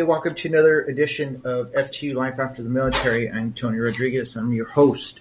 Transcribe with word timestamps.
Hey, 0.00 0.04
welcome 0.04 0.34
to 0.34 0.48
another 0.48 0.80
edition 0.84 1.42
of 1.44 1.72
FTU 1.72 2.14
Life 2.14 2.38
After 2.38 2.62
the 2.62 2.70
Military. 2.70 3.30
I'm 3.30 3.52
Tony 3.52 3.76
Rodriguez. 3.76 4.34
I'm 4.34 4.50
your 4.50 4.66
host. 4.66 5.20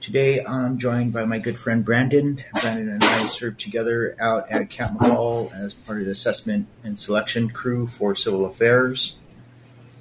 Today 0.00 0.42
I'm 0.42 0.78
joined 0.78 1.12
by 1.12 1.26
my 1.26 1.38
good 1.38 1.58
friend 1.58 1.84
Brandon. 1.84 2.42
Brandon 2.62 2.88
and 2.88 3.04
I 3.04 3.26
served 3.26 3.60
together 3.60 4.16
out 4.18 4.50
at 4.50 4.70
Camp 4.70 4.98
McCall 4.98 5.52
as 5.52 5.74
part 5.74 5.98
of 5.98 6.06
the 6.06 6.12
assessment 6.12 6.68
and 6.84 6.98
selection 6.98 7.50
crew 7.50 7.86
for 7.86 8.16
civil 8.16 8.46
affairs. 8.46 9.16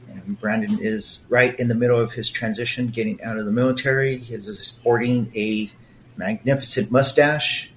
And 0.08 0.40
Brandon 0.40 0.80
is 0.80 1.26
right 1.28 1.60
in 1.60 1.68
the 1.68 1.76
middle 1.76 2.00
of 2.00 2.14
his 2.14 2.32
transition, 2.32 2.88
getting 2.88 3.22
out 3.24 3.38
of 3.38 3.46
the 3.46 3.52
military. 3.52 4.20
He 4.20 4.36
is 4.36 4.58
sporting 4.58 5.34
a 5.36 5.70
magnificent 6.16 6.92
mustache. 6.92 7.74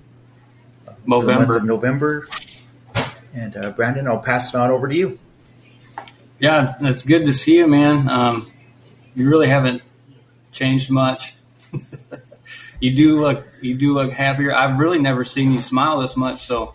November. 1.05 1.57
of 1.57 1.65
November. 1.65 2.29
And 3.35 3.57
uh, 3.57 3.73
Brandon, 3.73 4.07
I'll 4.07 4.21
pass 4.21 4.55
it 4.55 4.57
on 4.57 4.71
over 4.71 4.87
to 4.87 4.95
you. 4.95 5.19
Yeah, 6.41 6.77
it's 6.80 7.03
good 7.03 7.27
to 7.27 7.35
see 7.35 7.59
you, 7.59 7.67
man. 7.67 8.09
Um, 8.09 8.51
you 9.15 9.29
really 9.29 9.49
haven't 9.49 9.83
changed 10.53 10.91
much. 10.91 11.35
you 12.80 12.97
do 12.97 13.21
look 13.21 13.47
you 13.60 13.74
do 13.74 13.93
look 13.93 14.10
happier. 14.10 14.55
I've 14.55 14.79
really 14.79 14.99
never 14.99 15.23
seen 15.23 15.52
you 15.52 15.60
smile 15.60 16.01
this 16.01 16.16
much, 16.16 16.47
so 16.47 16.74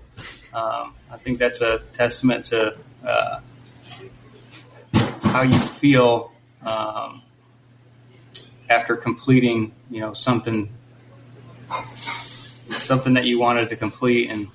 um, 0.54 0.94
I 1.10 1.18
think 1.18 1.40
that's 1.40 1.62
a 1.62 1.80
testament 1.94 2.46
to 2.48 2.78
uh, 3.04 3.40
how 5.24 5.42
you 5.42 5.58
feel 5.58 6.32
um, 6.64 7.24
after 8.70 8.96
completing, 8.96 9.72
you 9.90 10.00
know, 10.00 10.14
something 10.14 10.70
something 12.68 13.16
that 13.16 13.26
you 13.26 13.40
wanted 13.40 13.70
to 13.70 13.76
complete 13.76 14.30
and 14.30 14.48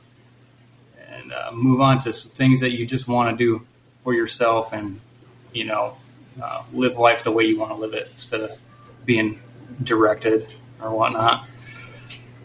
and 1.09 1.33
uh, 1.33 1.51
move 1.53 1.81
on 1.81 1.99
to 2.03 2.13
some 2.13 2.31
things 2.31 2.61
that 2.61 2.71
you 2.71 2.87
just 2.87 3.09
want 3.09 3.37
to 3.37 3.45
do 3.45 3.67
for 4.11 4.15
yourself 4.15 4.73
and 4.73 5.01
you 5.53 5.63
know 5.63 5.97
uh, 6.43 6.65
live 6.73 6.99
life 6.99 7.23
the 7.23 7.31
way 7.31 7.45
you 7.45 7.57
want 7.61 7.71
to 7.71 7.77
live 7.77 7.95
it 7.95 8.11
instead 8.17 8.41
of 8.41 8.51
being 9.05 9.41
directed 9.85 10.53
or 10.83 10.91
whatnot. 10.91 11.47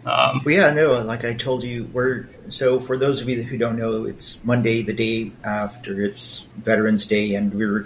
Um, 0.06 0.44
well, 0.46 0.54
yeah, 0.54 0.74
no, 0.74 1.02
like 1.02 1.26
I 1.26 1.34
told 1.34 1.64
you, 1.64 1.86
we're 1.92 2.28
so 2.50 2.80
for 2.80 3.00
those 3.00 3.22
of 3.24 3.30
you 3.30 3.42
who 3.42 3.58
don't 3.58 3.78
know, 3.78 4.06
it's 4.06 4.44
Monday, 4.44 4.84
the 4.84 4.94
day 4.94 5.32
after 5.44 6.06
it's 6.06 6.46
Veterans 6.56 7.08
Day, 7.08 7.34
and 7.34 7.52
we 7.52 7.66
were 7.66 7.84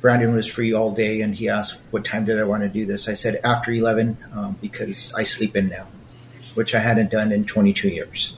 Brandon 0.00 0.32
was 0.36 0.46
free 0.46 0.72
all 0.72 0.92
day, 0.92 1.22
and 1.22 1.34
he 1.34 1.48
asked 1.48 1.80
what 1.90 2.04
time 2.04 2.24
did 2.24 2.38
I 2.38 2.44
want 2.44 2.62
to 2.62 2.68
do 2.68 2.86
this. 2.86 3.08
I 3.08 3.14
said 3.14 3.40
after 3.42 3.72
eleven 3.72 4.16
um, 4.32 4.56
because 4.60 5.12
I 5.14 5.24
sleep 5.24 5.56
in 5.56 5.68
now, 5.70 5.88
which 6.54 6.72
I 6.72 6.78
hadn't 6.78 7.10
done 7.10 7.32
in 7.32 7.46
22 7.46 7.88
years 7.88 8.36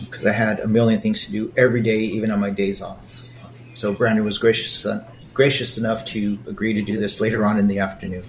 because 0.00 0.24
um, 0.24 0.30
I 0.30 0.32
had 0.32 0.60
a 0.60 0.68
million 0.68 1.00
things 1.00 1.26
to 1.26 1.32
do 1.32 1.52
every 1.56 1.82
day, 1.82 1.98
even 1.98 2.30
on 2.30 2.40
my 2.40 2.50
days 2.50 2.80
off. 2.80 2.98
So 3.74 3.92
Brandon 3.92 4.24
was 4.24 4.38
gracious 4.38 4.86
uh, 4.86 5.04
gracious 5.32 5.76
enough 5.78 6.04
to 6.06 6.38
agree 6.46 6.74
to 6.74 6.82
do 6.82 6.98
this 6.98 7.20
later 7.20 7.44
on 7.44 7.58
in 7.58 7.66
the 7.66 7.80
afternoon. 7.80 8.24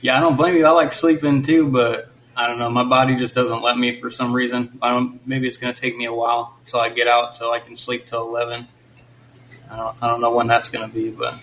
Yeah, 0.00 0.16
I 0.16 0.20
don't 0.20 0.36
blame 0.36 0.54
you. 0.54 0.66
I 0.66 0.70
like 0.70 0.92
sleeping 0.92 1.42
too, 1.42 1.68
but 1.70 2.10
I 2.36 2.46
don't 2.46 2.58
know. 2.58 2.70
My 2.70 2.84
body 2.84 3.16
just 3.16 3.34
doesn't 3.34 3.62
let 3.62 3.76
me 3.76 3.98
for 4.00 4.10
some 4.10 4.32
reason. 4.32 4.78
I 4.80 4.90
don't. 4.90 5.26
Maybe 5.26 5.48
it's 5.48 5.56
going 5.56 5.74
to 5.74 5.80
take 5.80 5.96
me 5.96 6.04
a 6.04 6.12
while 6.12 6.56
so 6.64 6.78
I 6.78 6.88
get 6.88 7.08
out 7.08 7.36
so 7.36 7.52
I 7.52 7.58
can 7.58 7.74
sleep 7.74 8.06
till 8.06 8.22
eleven. 8.22 8.68
I 9.70 9.76
don't. 9.76 9.96
I 10.00 10.06
don't 10.06 10.20
know 10.20 10.34
when 10.34 10.46
that's 10.46 10.68
going 10.68 10.88
to 10.88 10.94
be, 10.94 11.10
but 11.10 11.34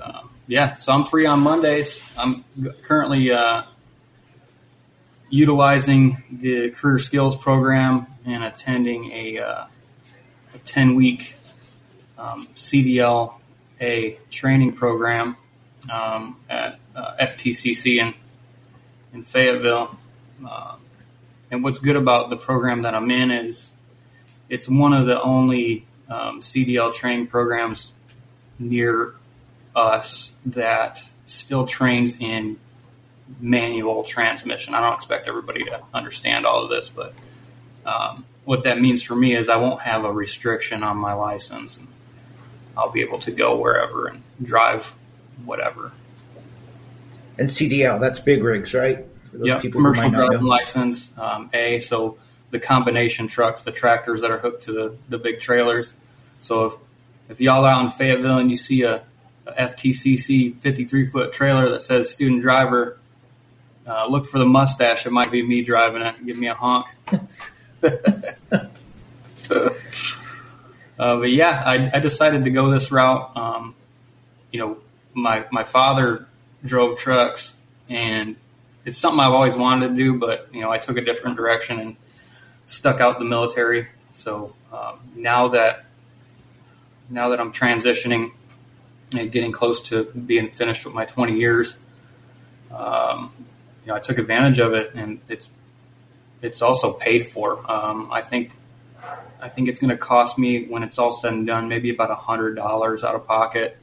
uh, 0.00 0.22
yeah. 0.46 0.76
So 0.76 0.92
I'm 0.92 1.04
free 1.04 1.26
on 1.26 1.40
Mondays. 1.40 2.04
I'm 2.16 2.44
currently 2.82 3.32
uh, 3.32 3.62
utilizing 5.34 6.22
the 6.30 6.70
career 6.70 7.00
skills 7.00 7.34
program 7.34 8.06
and 8.24 8.44
attending 8.44 9.10
a, 9.10 9.38
uh, 9.38 9.66
a 10.54 10.58
10 10.64 10.94
week 10.94 11.34
um, 12.16 12.46
CDLA 12.54 14.16
training 14.30 14.72
program 14.74 15.36
um, 15.90 16.36
at 16.48 16.78
uh, 16.94 17.16
FTCC 17.20 17.96
in, 18.00 18.14
in 19.12 19.24
Fayetteville. 19.24 19.98
Uh, 20.48 20.76
and 21.50 21.64
what's 21.64 21.80
good 21.80 21.96
about 21.96 22.30
the 22.30 22.36
program 22.36 22.82
that 22.82 22.94
I'm 22.94 23.10
in 23.10 23.32
is 23.32 23.72
it's 24.48 24.68
one 24.68 24.92
of 24.92 25.06
the 25.06 25.20
only 25.20 25.84
um, 26.08 26.42
CDL 26.42 26.94
training 26.94 27.26
programs 27.26 27.92
near 28.60 29.16
us 29.74 30.30
that 30.46 31.02
still 31.26 31.66
trains 31.66 32.16
in 32.20 32.56
manual 33.40 34.04
transmission. 34.04 34.74
I 34.74 34.80
don't 34.80 34.94
expect 34.94 35.28
everybody 35.28 35.64
to 35.64 35.82
understand 35.92 36.46
all 36.46 36.64
of 36.64 36.70
this, 36.70 36.88
but 36.88 37.14
um, 37.84 38.24
what 38.44 38.64
that 38.64 38.80
means 38.80 39.02
for 39.02 39.14
me 39.14 39.34
is 39.34 39.48
I 39.48 39.56
won't 39.56 39.82
have 39.82 40.04
a 40.04 40.12
restriction 40.12 40.82
on 40.82 40.96
my 40.96 41.12
license. 41.14 41.78
And 41.78 41.88
I'll 42.76 42.90
be 42.90 43.02
able 43.02 43.18
to 43.20 43.32
go 43.32 43.56
wherever 43.56 44.06
and 44.06 44.22
drive 44.42 44.94
whatever. 45.44 45.92
And 47.38 47.48
CDL, 47.48 48.00
that's 48.00 48.20
big 48.20 48.42
rigs, 48.42 48.74
right? 48.74 49.04
Yeah, 49.36 49.60
commercial 49.60 50.10
driving 50.10 50.42
license, 50.42 51.10
um, 51.18 51.50
A. 51.52 51.80
So 51.80 52.18
the 52.50 52.60
combination 52.60 53.26
trucks, 53.26 53.62
the 53.62 53.72
tractors 53.72 54.20
that 54.20 54.30
are 54.30 54.38
hooked 54.38 54.64
to 54.64 54.72
the, 54.72 54.96
the 55.08 55.18
big 55.18 55.40
trailers. 55.40 55.92
So 56.40 56.66
if, 56.66 56.72
if 57.30 57.40
y'all 57.40 57.64
are 57.64 57.70
out 57.70 57.84
in 57.84 57.90
Fayetteville 57.90 58.38
and 58.38 58.50
you 58.50 58.56
see 58.56 58.82
a, 58.82 59.02
a 59.46 59.52
FTCC 59.52 60.60
53 60.60 61.06
foot 61.06 61.32
trailer 61.32 61.68
that 61.70 61.82
says 61.82 62.10
student 62.10 62.42
driver, 62.42 62.98
uh, 63.86 64.06
look 64.06 64.26
for 64.26 64.38
the 64.38 64.46
mustache. 64.46 65.06
It 65.06 65.12
might 65.12 65.30
be 65.30 65.42
me 65.42 65.62
driving 65.62 66.02
it. 66.02 66.24
Give 66.24 66.38
me 66.38 66.48
a 66.48 66.54
honk. 66.54 66.86
uh, 67.12 67.18
but 70.98 71.30
yeah, 71.30 71.62
I, 71.64 71.90
I, 71.92 72.00
decided 72.00 72.44
to 72.44 72.50
go 72.50 72.70
this 72.70 72.90
route. 72.90 73.36
Um, 73.36 73.74
you 74.50 74.58
know, 74.58 74.78
my 75.12 75.46
my 75.50 75.64
father 75.64 76.26
drove 76.64 76.98
trucks, 76.98 77.52
and 77.88 78.36
it's 78.86 78.96
something 78.98 79.20
I've 79.20 79.32
always 79.32 79.54
wanted 79.54 79.88
to 79.88 79.94
do. 79.94 80.18
But 80.18 80.48
you 80.52 80.62
know, 80.62 80.70
I 80.70 80.78
took 80.78 80.96
a 80.96 81.04
different 81.04 81.36
direction 81.36 81.78
and 81.78 81.96
stuck 82.66 83.00
out 83.00 83.18
the 83.18 83.26
military. 83.26 83.88
So 84.14 84.54
um, 84.72 85.00
now 85.14 85.48
that 85.48 85.84
now 87.10 87.28
that 87.30 87.40
I'm 87.40 87.52
transitioning 87.52 88.32
and 89.14 89.30
getting 89.30 89.52
close 89.52 89.82
to 89.90 90.04
being 90.04 90.48
finished 90.48 90.84
with 90.84 90.94
my 90.94 91.04
20 91.04 91.38
years, 91.38 91.76
um, 92.74 93.32
you 93.84 93.88
know, 93.88 93.94
I 93.94 94.00
took 94.00 94.18
advantage 94.18 94.58
of 94.58 94.72
it, 94.72 94.94
and 94.94 95.20
it's 95.28 95.50
it's 96.42 96.62
also 96.62 96.92
paid 96.92 97.28
for. 97.28 97.70
Um, 97.70 98.10
I 98.10 98.22
think 98.22 98.52
I 99.40 99.48
think 99.48 99.68
it's 99.68 99.78
going 99.78 99.90
to 99.90 99.96
cost 99.96 100.38
me 100.38 100.66
when 100.66 100.82
it's 100.82 100.98
all 100.98 101.12
said 101.12 101.32
and 101.32 101.46
done, 101.46 101.68
maybe 101.68 101.90
about 101.90 102.10
a 102.10 102.14
hundred 102.14 102.54
dollars 102.54 103.04
out 103.04 103.14
of 103.14 103.26
pocket, 103.26 103.76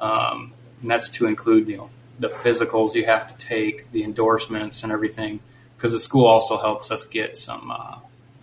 um, 0.00 0.52
and 0.82 0.90
that's 0.90 1.08
to 1.10 1.26
include 1.26 1.68
you 1.68 1.78
know 1.78 1.90
the 2.18 2.28
physicals 2.28 2.94
you 2.94 3.06
have 3.06 3.28
to 3.28 3.46
take, 3.46 3.90
the 3.92 4.04
endorsements, 4.04 4.82
and 4.82 4.92
everything. 4.92 5.40
Because 5.76 5.92
the 5.92 6.00
school 6.00 6.26
also 6.26 6.58
helps 6.58 6.90
us 6.90 7.04
get 7.04 7.38
some 7.38 7.70
uh, 7.70 7.98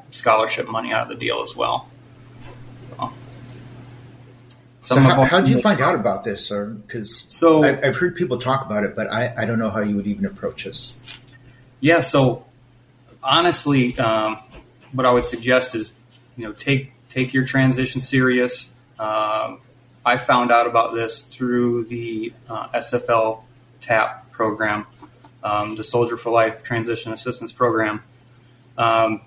scholarship 0.09 0.67
money 0.67 0.91
out 0.91 1.03
of 1.03 1.09
the 1.09 1.15
deal 1.15 1.43
as 1.43 1.55
well. 1.55 1.87
So 2.97 3.13
how, 4.95 5.23
how 5.23 5.41
did 5.41 5.49
you 5.49 5.59
find 5.59 5.81
out 5.81 5.95
about 5.95 6.23
this, 6.23 6.45
sir? 6.45 6.67
Because 6.67 7.25
so 7.27 7.63
I, 7.63 7.85
have 7.85 7.97
heard 7.97 8.15
people 8.15 8.37
talk 8.37 8.65
about 8.65 8.83
it, 8.83 8.95
but 8.95 9.07
I, 9.07 9.33
I 9.35 9.45
don't 9.45 9.59
know 9.59 9.69
how 9.69 9.81
you 9.81 9.95
would 9.95 10.07
even 10.07 10.25
approach 10.25 10.63
this. 10.65 10.97
Yeah. 11.79 12.01
So 12.01 12.45
honestly, 13.23 13.97
um, 13.99 14.39
what 14.91 15.05
I 15.05 15.11
would 15.11 15.25
suggest 15.25 15.75
is, 15.75 15.93
you 16.35 16.45
know, 16.45 16.53
take 16.53 16.91
take 17.09 17.33
your 17.33 17.45
transition 17.45 18.01
serious. 18.01 18.69
Um, 18.99 19.59
I 20.05 20.17
found 20.17 20.51
out 20.51 20.67
about 20.67 20.93
this 20.93 21.23
through 21.23 21.85
the 21.85 22.33
uh, 22.47 22.69
SFL 22.69 23.41
TAP 23.81 24.31
program, 24.31 24.87
um, 25.43 25.75
the 25.75 25.83
Soldier 25.83 26.17
for 26.17 26.31
Life 26.31 26.63
Transition 26.63 27.11
Assistance 27.11 27.51
Program. 27.51 28.03
Um, 28.77 29.21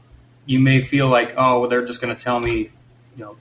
you 0.46 0.58
may 0.58 0.80
feel 0.80 1.08
like, 1.08 1.34
oh, 1.36 1.60
well, 1.60 1.68
they're 1.68 1.84
just 1.84 2.00
going 2.00 2.14
to 2.14 2.22
tell 2.22 2.40
me, 2.40 2.56
you 2.56 2.70
know, 3.16 3.36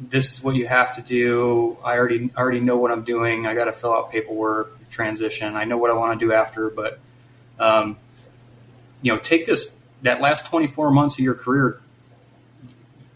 this 0.00 0.32
is 0.32 0.42
what 0.42 0.54
you 0.54 0.66
have 0.66 0.94
to 0.96 1.02
do. 1.02 1.76
I 1.84 1.96
already 1.96 2.30
already 2.36 2.60
know 2.60 2.76
what 2.76 2.90
I'm 2.90 3.02
doing. 3.02 3.46
I 3.46 3.54
got 3.54 3.64
to 3.64 3.72
fill 3.72 3.92
out 3.92 4.10
paperwork, 4.10 4.88
transition. 4.90 5.56
I 5.56 5.64
know 5.64 5.76
what 5.76 5.90
I 5.90 5.94
want 5.94 6.18
to 6.18 6.26
do 6.26 6.32
after, 6.32 6.70
but 6.70 7.00
um, 7.58 7.96
you 9.02 9.12
know, 9.12 9.18
take 9.18 9.46
this 9.46 9.70
that 10.02 10.20
last 10.20 10.46
24 10.46 10.90
months 10.90 11.16
of 11.16 11.24
your 11.24 11.34
career. 11.34 11.80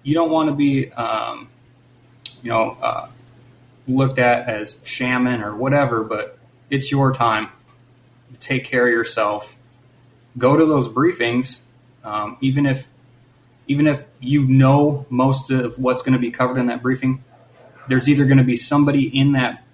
You 0.03 0.15
don't 0.15 0.31
want 0.31 0.49
to 0.49 0.55
be, 0.55 0.91
um, 0.91 1.49
you 2.43 2.51
know, 2.51 2.77
uh, 2.83 3.09
looked 3.87 4.19
at 4.19 4.49
as 4.49 4.77
shaman 4.83 5.43
or 5.43 5.55
whatever, 5.55 6.03
but 6.03 6.39
it's 6.71 6.91
your 6.91 7.13
time. 7.13 7.51
Take 8.41 8.65
care 8.65 8.87
of 8.87 8.93
yourself. 8.93 9.57
Go 10.37 10.57
to 10.57 10.67
those 10.67 10.89
briefings, 10.89 11.59
um, 12.03 12.37
even 12.41 12.67
if 12.67 12.89
even 13.67 13.87
if 13.87 14.03
you 14.21 14.47
know 14.47 15.07
most 15.09 15.51
of 15.51 15.79
what's 15.79 16.03
going 16.03 16.15
to 16.15 16.19
be 16.19 16.31
covered 16.31 16.59
in 16.59 16.67
that 16.67 16.83
briefing, 16.83 17.25
there's 17.89 18.09
either 18.09 18.25
going 18.25 18.39
to 18.39 18.45
be 18.45 18.57
somebody 18.57 19.07
in 19.07 19.33
that 19.33 19.65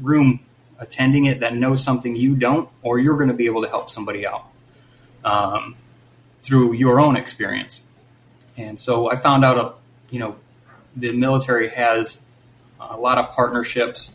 room 0.00 0.40
attending 0.78 1.26
it 1.26 1.40
that 1.40 1.54
knows 1.54 1.82
something 1.82 2.16
you 2.16 2.36
don't, 2.36 2.68
or 2.82 2.98
you're 2.98 3.16
going 3.16 3.28
to 3.28 3.34
be 3.34 3.46
able 3.46 3.62
to 3.62 3.68
help 3.68 3.90
somebody 3.90 4.26
out 4.26 4.46
um, 5.24 5.76
through 6.42 6.74
your 6.74 7.00
own 7.00 7.16
experience. 7.16 7.80
And 8.56 8.78
so 8.78 9.10
I 9.10 9.16
found 9.16 9.44
out, 9.44 9.58
a, 9.58 9.72
you 10.10 10.18
know, 10.18 10.36
the 10.94 11.12
military 11.12 11.68
has 11.68 12.18
a 12.80 12.96
lot 12.96 13.18
of 13.18 13.32
partnerships 13.32 14.12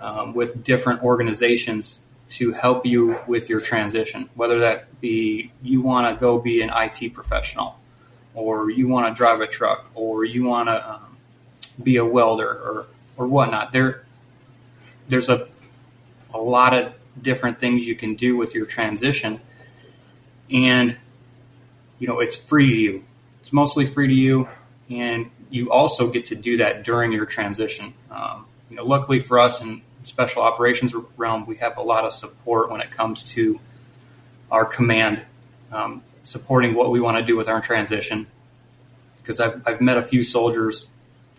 um, 0.00 0.34
with 0.34 0.62
different 0.62 1.02
organizations 1.02 2.00
to 2.30 2.52
help 2.52 2.84
you 2.84 3.18
with 3.26 3.48
your 3.48 3.60
transition, 3.60 4.28
whether 4.34 4.60
that 4.60 5.00
be 5.00 5.50
you 5.62 5.80
want 5.80 6.14
to 6.14 6.20
go 6.20 6.38
be 6.38 6.60
an 6.60 6.70
IT 6.74 7.14
professional, 7.14 7.78
or 8.38 8.70
you 8.70 8.86
want 8.86 9.08
to 9.08 9.18
drive 9.18 9.40
a 9.40 9.46
truck, 9.46 9.90
or 9.94 10.24
you 10.24 10.44
want 10.44 10.68
to 10.68 10.90
um, 10.94 11.16
be 11.82 11.96
a 11.96 12.04
welder, 12.04 12.48
or 12.48 12.86
or 13.16 13.26
whatnot. 13.26 13.72
There, 13.72 14.04
there's 15.08 15.28
a 15.28 15.48
a 16.32 16.38
lot 16.38 16.72
of 16.72 16.92
different 17.20 17.58
things 17.58 17.84
you 17.84 17.96
can 17.96 18.14
do 18.14 18.36
with 18.36 18.54
your 18.54 18.64
transition, 18.64 19.40
and 20.50 20.96
you 21.98 22.06
know 22.06 22.20
it's 22.20 22.36
free 22.36 22.66
to 22.70 22.76
you. 22.76 23.04
It's 23.40 23.52
mostly 23.52 23.86
free 23.86 24.06
to 24.06 24.14
you, 24.14 24.48
and 24.88 25.30
you 25.50 25.72
also 25.72 26.08
get 26.08 26.26
to 26.26 26.36
do 26.36 26.58
that 26.58 26.84
during 26.84 27.10
your 27.10 27.26
transition. 27.26 27.92
Um, 28.08 28.46
you 28.70 28.76
know, 28.76 28.84
luckily 28.84 29.18
for 29.18 29.40
us 29.40 29.60
in 29.60 29.82
special 30.02 30.42
operations 30.42 30.94
realm, 31.16 31.44
we 31.44 31.56
have 31.56 31.76
a 31.76 31.82
lot 31.82 32.04
of 32.04 32.12
support 32.12 32.70
when 32.70 32.80
it 32.80 32.92
comes 32.92 33.24
to 33.32 33.58
our 34.50 34.64
command 34.64 35.22
um, 35.72 36.02
supporting 36.28 36.74
what 36.74 36.90
we 36.90 37.00
want 37.00 37.16
to 37.16 37.24
do 37.24 37.36
with 37.36 37.48
our 37.48 37.60
transition. 37.60 38.26
Because 39.16 39.40
I've, 39.40 39.62
I've 39.66 39.80
met 39.80 39.96
a 39.96 40.02
few 40.02 40.22
soldiers 40.22 40.86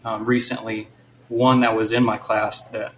um, 0.04 0.26
recently, 0.26 0.88
one 1.28 1.62
that 1.62 1.76
was 1.76 1.92
in 1.92 2.04
my 2.04 2.18
class 2.18 2.62
that 2.70 2.94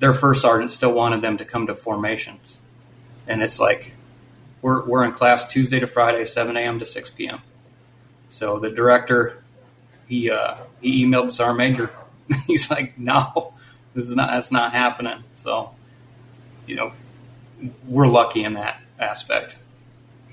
their 0.00 0.12
first 0.12 0.42
sergeant 0.42 0.72
still 0.72 0.92
wanted 0.92 1.22
them 1.22 1.36
to 1.36 1.44
come 1.44 1.66
to 1.68 1.74
formations. 1.74 2.58
And 3.26 3.42
it's 3.42 3.60
like, 3.60 3.94
we're, 4.60 4.84
we're 4.84 5.04
in 5.04 5.12
class 5.12 5.46
Tuesday 5.46 5.78
to 5.78 5.86
Friday, 5.86 6.24
7 6.24 6.56
a.m. 6.56 6.80
to 6.80 6.86
6 6.86 7.10
p.m. 7.10 7.42
So 8.28 8.58
the 8.58 8.70
director, 8.70 9.42
he, 10.08 10.30
uh, 10.30 10.56
he 10.80 11.04
emailed 11.04 11.26
the 11.26 11.32
sergeant 11.32 11.58
major. 11.58 11.90
He's 12.46 12.70
like, 12.70 12.98
no, 12.98 13.54
this 13.94 14.08
is 14.08 14.16
not 14.16 14.30
that's 14.30 14.50
not 14.50 14.72
happening. 14.72 15.22
So, 15.36 15.70
you 16.66 16.76
know, 16.76 16.92
we're 17.86 18.06
lucky 18.08 18.42
in 18.42 18.54
that 18.54 18.80
aspect. 18.98 19.56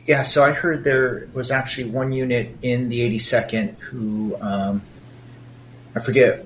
Yeah, 0.07 0.23
so 0.23 0.41
I 0.41 0.51
heard 0.53 0.85
there 0.85 1.27
was 1.33 1.51
actually 1.51 1.89
one 1.89 2.13
unit 2.13 2.55
in 2.61 2.87
the 2.87 3.17
82nd 3.17 3.77
who 3.77 4.37
um, 4.39 4.81
I 5.93 5.99
forget 5.99 6.45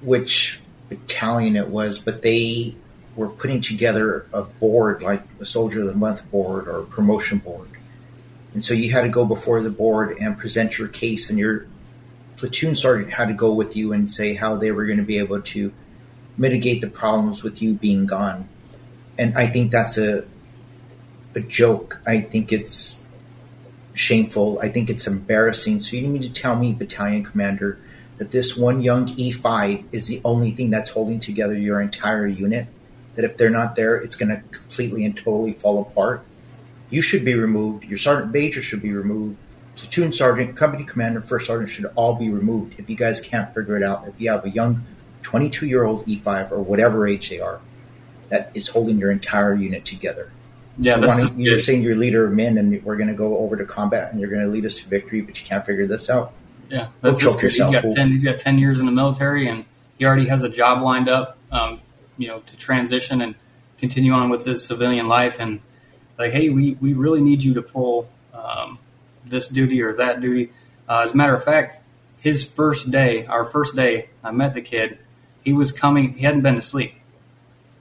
which 0.00 0.60
battalion 0.88 1.56
it 1.56 1.68
was, 1.68 1.98
but 1.98 2.22
they 2.22 2.76
were 3.16 3.28
putting 3.28 3.60
together 3.60 4.26
a 4.32 4.42
board 4.42 5.02
like 5.02 5.22
a 5.40 5.44
Soldier 5.44 5.80
of 5.80 5.86
the 5.86 5.94
Month 5.94 6.30
board 6.30 6.68
or 6.68 6.80
a 6.80 6.84
promotion 6.84 7.38
board. 7.38 7.68
And 8.52 8.62
so 8.62 8.74
you 8.74 8.92
had 8.92 9.02
to 9.02 9.08
go 9.08 9.26
before 9.26 9.60
the 9.60 9.70
board 9.70 10.16
and 10.20 10.38
present 10.38 10.78
your 10.78 10.86
case, 10.86 11.30
and 11.30 11.38
your 11.38 11.66
platoon 12.36 12.76
sergeant 12.76 13.12
had 13.12 13.26
to 13.26 13.34
go 13.34 13.52
with 13.52 13.74
you 13.74 13.92
and 13.92 14.08
say 14.08 14.34
how 14.34 14.54
they 14.54 14.70
were 14.70 14.86
going 14.86 14.98
to 14.98 15.04
be 15.04 15.18
able 15.18 15.40
to 15.40 15.72
mitigate 16.38 16.80
the 16.80 16.90
problems 16.90 17.42
with 17.42 17.60
you 17.60 17.74
being 17.74 18.06
gone. 18.06 18.48
And 19.18 19.36
I 19.36 19.48
think 19.48 19.72
that's 19.72 19.98
a 19.98 20.24
a 21.36 21.40
joke. 21.40 22.00
I 22.06 22.20
think 22.20 22.52
it's 22.52 23.04
shameful. 23.94 24.58
I 24.60 24.68
think 24.68 24.90
it's 24.90 25.06
embarrassing. 25.06 25.80
So 25.80 25.96
you 25.96 26.08
need 26.08 26.22
to 26.22 26.32
tell 26.32 26.56
me, 26.56 26.72
battalion 26.72 27.24
commander, 27.24 27.78
that 28.18 28.30
this 28.30 28.56
one 28.56 28.80
young 28.80 29.06
E5 29.06 29.84
is 29.92 30.06
the 30.06 30.20
only 30.24 30.52
thing 30.52 30.70
that's 30.70 30.90
holding 30.90 31.20
together 31.20 31.56
your 31.56 31.80
entire 31.80 32.26
unit. 32.26 32.66
That 33.16 33.24
if 33.24 33.36
they're 33.36 33.50
not 33.50 33.76
there, 33.76 33.96
it's 33.96 34.16
going 34.16 34.30
to 34.30 34.42
completely 34.50 35.04
and 35.04 35.16
totally 35.16 35.52
fall 35.52 35.80
apart. 35.82 36.24
You 36.90 37.02
should 37.02 37.24
be 37.24 37.34
removed. 37.34 37.84
Your 37.84 37.98
sergeant 37.98 38.32
major 38.32 38.62
should 38.62 38.82
be 38.82 38.92
removed. 38.92 39.38
Platoon 39.76 40.12
sergeant, 40.12 40.56
company 40.56 40.84
commander, 40.84 41.20
first 41.20 41.46
sergeant 41.46 41.70
should 41.70 41.90
all 41.96 42.14
be 42.14 42.30
removed. 42.30 42.74
If 42.78 42.88
you 42.88 42.96
guys 42.96 43.20
can't 43.20 43.52
figure 43.54 43.76
it 43.76 43.82
out, 43.82 44.06
if 44.06 44.14
you 44.18 44.30
have 44.30 44.44
a 44.44 44.50
young 44.50 44.84
22 45.22 45.66
year 45.66 45.84
old 45.84 46.06
E5 46.06 46.52
or 46.52 46.62
whatever 46.62 47.06
age 47.06 47.30
they 47.30 47.40
are 47.40 47.60
that 48.28 48.50
is 48.54 48.68
holding 48.68 48.98
your 48.98 49.10
entire 49.10 49.54
unit 49.54 49.84
together. 49.84 50.30
Yeah, 50.78 50.98
you 50.98 51.06
wanting, 51.06 51.40
you're 51.40 51.58
saying 51.58 51.82
you're 51.82 51.96
leader 51.96 52.24
of 52.24 52.32
men 52.32 52.58
and 52.58 52.82
we're 52.84 52.96
going 52.96 53.08
to 53.08 53.14
go 53.14 53.38
over 53.38 53.56
to 53.56 53.64
combat 53.64 54.10
and 54.10 54.20
you're 54.20 54.30
going 54.30 54.42
to 54.42 54.48
lead 54.48 54.66
us 54.66 54.78
to 54.80 54.88
victory, 54.88 55.20
but 55.20 55.38
you 55.38 55.46
can't 55.46 55.64
figure 55.64 55.86
this 55.86 56.10
out. 56.10 56.32
Yeah, 56.68 56.88
that's 57.00 57.20
choke 57.20 57.42
yourself. 57.42 57.74
He's 57.74 57.82
got, 57.82 57.94
10, 57.94 58.08
he's 58.10 58.24
got 58.24 58.38
10 58.38 58.58
years 58.58 58.80
in 58.80 58.86
the 58.86 58.92
military 58.92 59.48
and 59.48 59.64
he 59.98 60.04
already 60.04 60.26
has 60.26 60.42
a 60.42 60.48
job 60.48 60.82
lined 60.82 61.08
up, 61.08 61.38
um, 61.52 61.80
you 62.18 62.28
know, 62.28 62.40
to 62.40 62.56
transition 62.56 63.20
and 63.20 63.34
continue 63.78 64.12
on 64.12 64.30
with 64.30 64.44
his 64.44 64.64
civilian 64.64 65.06
life. 65.06 65.38
And 65.38 65.60
like, 66.18 66.32
hey, 66.32 66.48
we, 66.48 66.74
we 66.80 66.92
really 66.94 67.20
need 67.20 67.44
you 67.44 67.54
to 67.54 67.62
pull 67.62 68.08
um, 68.32 68.78
this 69.24 69.46
duty 69.48 69.82
or 69.82 69.94
that 69.94 70.20
duty. 70.20 70.52
Uh, 70.88 71.02
as 71.04 71.12
a 71.12 71.16
matter 71.16 71.34
of 71.34 71.44
fact, 71.44 71.78
his 72.18 72.44
first 72.46 72.90
day, 72.90 73.26
our 73.26 73.44
first 73.44 73.76
day, 73.76 74.08
I 74.22 74.32
met 74.32 74.54
the 74.54 74.62
kid 74.62 74.98
he 75.44 75.52
was 75.52 75.70
coming. 75.70 76.14
He 76.14 76.24
hadn't 76.24 76.40
been 76.40 76.56
to 76.56 76.62
sleep. 76.62 76.94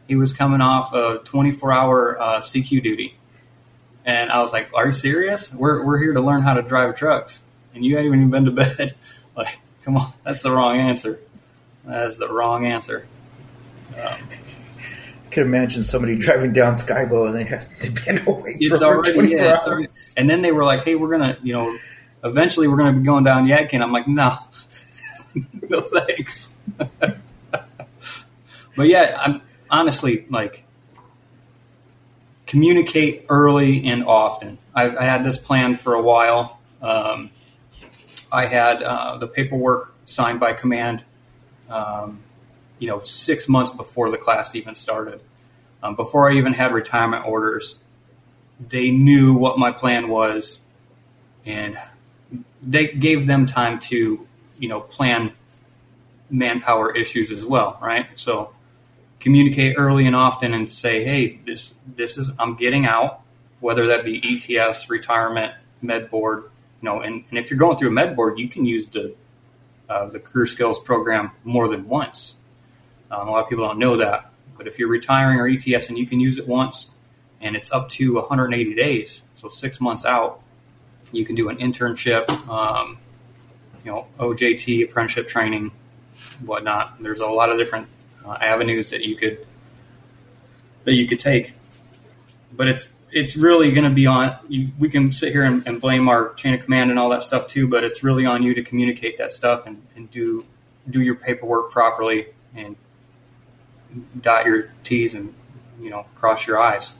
He 0.07 0.15
was 0.15 0.33
coming 0.33 0.61
off 0.61 0.93
a 0.93 1.21
24 1.23 1.73
hour 1.73 2.21
uh, 2.21 2.41
CQ 2.41 2.83
duty, 2.83 3.15
and 4.05 4.31
I 4.31 4.41
was 4.41 4.51
like, 4.51 4.69
"Are 4.73 4.87
you 4.87 4.93
serious? 4.93 5.53
We're 5.53 5.83
we're 5.85 5.99
here 5.99 6.13
to 6.13 6.21
learn 6.21 6.41
how 6.41 6.53
to 6.53 6.61
drive 6.61 6.95
trucks, 6.95 7.41
and 7.73 7.85
you 7.85 7.95
haven't 7.95 8.13
even 8.13 8.29
been 8.29 8.45
to 8.45 8.51
bed. 8.77 8.95
like, 9.35 9.59
come 9.83 9.97
on, 9.97 10.11
that's 10.23 10.41
the 10.41 10.51
wrong 10.51 10.77
answer. 10.77 11.19
That's 11.85 12.17
the 12.17 12.31
wrong 12.31 12.65
answer." 12.65 13.07
Um, 13.95 14.17
I 15.25 15.29
could 15.29 15.45
imagine 15.45 15.83
somebody 15.83 16.15
driving 16.15 16.53
down 16.53 16.75
Skibo 16.75 17.27
and 17.27 17.35
they 17.35 17.43
have 17.45 17.67
they've 17.79 18.05
been 18.05 18.27
awake 18.27 18.57
it's 18.59 18.79
for 18.79 18.85
already, 18.85 19.13
24 19.13 19.37
yeah, 19.37 19.53
hours. 19.53 19.65
Already, 19.65 19.87
and 20.17 20.29
then 20.29 20.41
they 20.41 20.51
were 20.51 20.65
like, 20.65 20.83
"Hey, 20.83 20.95
we're 20.95 21.11
gonna, 21.11 21.37
you 21.41 21.53
know, 21.53 21.77
eventually 22.23 22.67
we're 22.67 22.77
gonna 22.77 22.99
be 22.99 23.03
going 23.05 23.23
down 23.23 23.47
Yadkin." 23.47 23.81
I'm 23.81 23.91
like, 23.91 24.07
"No, 24.07 24.35
no 25.69 25.81
thanks." 25.81 26.53
But 28.75 28.87
yeah, 28.87 29.17
I'm 29.19 29.41
honestly 29.73 30.25
like 30.29 30.63
communicate 32.45 33.25
early 33.27 33.85
and 33.87 34.05
often. 34.05 34.59
I've, 34.73 34.95
I 34.95 35.03
had 35.03 35.23
this 35.23 35.37
plan 35.37 35.77
for 35.77 35.95
a 35.95 36.01
while. 36.01 36.59
Um, 36.81 37.31
I 38.31 38.45
had 38.45 38.83
uh, 38.83 39.17
the 39.17 39.27
paperwork 39.27 39.95
signed 40.05 40.39
by 40.39 40.53
command, 40.53 41.03
um, 41.69 42.19
you 42.77 42.87
know, 42.87 43.01
six 43.01 43.49
months 43.49 43.71
before 43.71 44.11
the 44.11 44.17
class 44.17 44.55
even 44.55 44.75
started. 44.75 45.19
Um, 45.81 45.95
before 45.95 46.31
I 46.31 46.35
even 46.35 46.53
had 46.53 46.73
retirement 46.73 47.25
orders, 47.25 47.75
they 48.59 48.91
knew 48.91 49.33
what 49.33 49.57
my 49.57 49.71
plan 49.71 50.07
was, 50.07 50.59
and 51.45 51.77
they 52.61 52.87
gave 52.89 53.25
them 53.25 53.47
time 53.47 53.79
to, 53.79 54.27
you 54.59 54.67
know, 54.67 54.79
plan 54.79 55.33
manpower 56.29 56.95
issues 56.95 57.31
as 57.31 57.43
well, 57.43 57.79
right? 57.81 58.07
So 58.15 58.53
communicate 59.23 59.75
early 59.77 60.05
and 60.05 60.15
often 60.15 60.53
and 60.53 60.69
say, 60.69 61.03
hey, 61.05 61.39
this 61.45 61.73
this 61.95 62.17
is 62.17 62.29
I'm 62.37 62.55
getting 62.55 62.85
out, 62.85 63.21
whether 63.61 63.87
that 63.87 64.03
be 64.03 64.21
ETS, 64.21 64.89
retirement, 64.89 65.53
med 65.81 66.11
board, 66.11 66.43
you 66.81 66.89
know, 66.89 66.99
and, 66.99 67.23
and 67.29 67.39
if 67.39 67.49
you're 67.49 67.57
going 67.57 67.77
through 67.77 67.87
a 67.87 67.93
med 67.93 68.15
board, 68.17 68.37
you 68.37 68.49
can 68.49 68.65
use 68.65 68.87
the 68.87 69.15
uh, 69.89 70.07
the 70.07 70.19
career 70.19 70.45
skills 70.45 70.77
program 70.77 71.31
more 71.45 71.69
than 71.69 71.87
once. 71.87 72.35
Um, 73.09 73.27
a 73.27 73.31
lot 73.31 73.43
of 73.43 73.49
people 73.49 73.65
don't 73.65 73.79
know 73.79 73.97
that, 73.97 74.31
but 74.57 74.67
if 74.67 74.77
you're 74.77 74.89
retiring 74.89 75.39
or 75.39 75.47
ETS 75.47 75.87
and 75.87 75.97
you 75.97 76.05
can 76.05 76.19
use 76.19 76.37
it 76.37 76.47
once, 76.47 76.89
and 77.39 77.55
it's 77.55 77.71
up 77.71 77.89
to 77.89 78.15
180 78.15 78.75
days, 78.75 79.23
so 79.35 79.47
six 79.47 79.79
months 79.79 80.03
out, 80.03 80.41
you 81.11 81.23
can 81.23 81.35
do 81.35 81.47
an 81.49 81.57
internship, 81.57 82.29
um, 82.49 82.97
you 83.85 83.91
know, 83.91 84.07
OJT, 84.19 84.83
apprenticeship 84.83 85.27
training, 85.27 85.71
whatnot. 86.43 87.01
There's 87.01 87.19
a 87.19 87.27
lot 87.27 87.49
of 87.49 87.57
different 87.57 87.87
uh, 88.25 88.37
avenues 88.39 88.89
that 88.89 89.01
you 89.01 89.15
could 89.15 89.45
that 90.83 90.93
you 90.93 91.07
could 91.07 91.19
take. 91.19 91.53
But 92.51 92.67
it's 92.67 92.89
it's 93.11 93.35
really 93.35 93.71
going 93.71 93.87
to 93.87 93.93
be 93.93 94.07
on. 94.07 94.35
You, 94.47 94.69
we 94.79 94.89
can 94.89 95.11
sit 95.11 95.31
here 95.31 95.43
and, 95.43 95.65
and, 95.67 95.79
blame 95.79 96.09
our 96.09 96.33
chain 96.33 96.55
of 96.55 96.63
command 96.63 96.89
and 96.89 96.99
all 96.99 97.09
that 97.09 97.23
stuff 97.23 97.47
too, 97.47 97.67
but 97.67 97.83
it's 97.83 98.03
really 98.03 98.25
on 98.25 98.41
you 98.41 98.55
to 98.55 98.63
communicate 98.63 99.19
that 99.19 99.31
stuff 99.31 99.67
and, 99.67 99.81
and 99.95 100.09
do 100.09 100.45
do 100.89 100.99
your 101.01 101.15
paperwork 101.15 101.71
properly 101.71 102.27
and 102.55 102.75
dot 104.19 104.45
your 104.45 104.69
T's 104.83 105.13
and 105.13 105.33
you 105.79 105.89
know 105.89 106.05
cross 106.15 106.45
your 106.47 106.59
I's. 106.59 106.93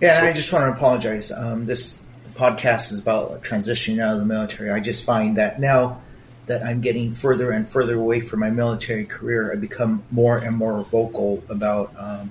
Yeah, 0.00 0.20
I 0.22 0.32
just 0.32 0.52
want 0.52 0.64
to 0.66 0.72
apologize. 0.76 1.32
Um, 1.32 1.66
this 1.66 2.04
podcast 2.34 2.92
is 2.92 2.98
about 2.98 3.42
transitioning 3.42 4.00
out 4.02 4.14
of 4.14 4.20
the 4.20 4.26
military. 4.26 4.70
I 4.70 4.80
just 4.80 5.04
find 5.04 5.36
that 5.36 5.60
now 5.60 6.00
that 6.46 6.62
I'm 6.62 6.80
getting 6.80 7.14
further 7.14 7.50
and 7.50 7.68
further 7.68 7.98
away 7.98 8.20
from 8.20 8.40
my 8.40 8.50
military 8.50 9.04
career, 9.04 9.52
I 9.52 9.56
become 9.56 10.02
more 10.10 10.38
and 10.38 10.56
more 10.56 10.82
vocal 10.84 11.42
about 11.48 11.94
um, 11.96 12.30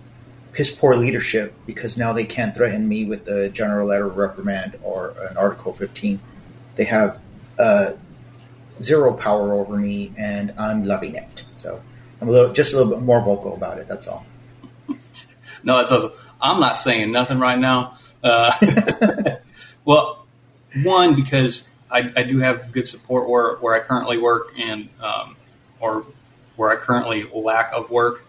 piss 0.53 0.69
poor 0.69 0.95
leadership 0.95 1.53
because 1.65 1.97
now 1.97 2.13
they 2.13 2.25
can't 2.25 2.55
threaten 2.55 2.87
me 2.87 3.05
with 3.05 3.27
a 3.27 3.49
general 3.49 3.87
letter 3.87 4.07
of 4.07 4.17
reprimand 4.17 4.77
or 4.83 5.13
an 5.29 5.37
Article 5.37 5.73
15. 5.73 6.19
They 6.75 6.83
have 6.85 7.19
uh, 7.57 7.93
zero 8.81 9.13
power 9.13 9.53
over 9.53 9.77
me, 9.77 10.11
and 10.17 10.53
I'm 10.57 10.83
loving 10.85 11.15
it. 11.15 11.45
So 11.55 11.81
I'm 12.19 12.27
a 12.27 12.31
little, 12.31 12.53
just 12.53 12.73
a 12.73 12.77
little 12.77 12.93
bit 12.93 13.01
more 13.01 13.21
vocal 13.21 13.53
about 13.53 13.77
it. 13.77 13.87
That's 13.87 14.07
all. 14.07 14.25
No, 15.63 15.77
that's 15.77 15.91
awesome. 15.91 16.11
I'm 16.41 16.59
not 16.59 16.77
saying 16.77 17.11
nothing 17.11 17.39
right 17.39 17.59
now. 17.59 17.97
Uh, 18.23 18.51
well, 19.85 20.25
one 20.83 21.15
because 21.15 21.63
I, 21.91 22.11
I 22.15 22.23
do 22.23 22.39
have 22.39 22.71
good 22.71 22.87
support 22.87 23.27
where, 23.27 23.55
where 23.57 23.75
I 23.75 23.79
currently 23.79 24.17
work 24.17 24.53
and 24.57 24.89
um, 25.01 25.35
or 25.79 26.05
where 26.55 26.71
I 26.71 26.75
currently 26.75 27.29
lack 27.33 27.73
of 27.73 27.89
work. 27.89 28.25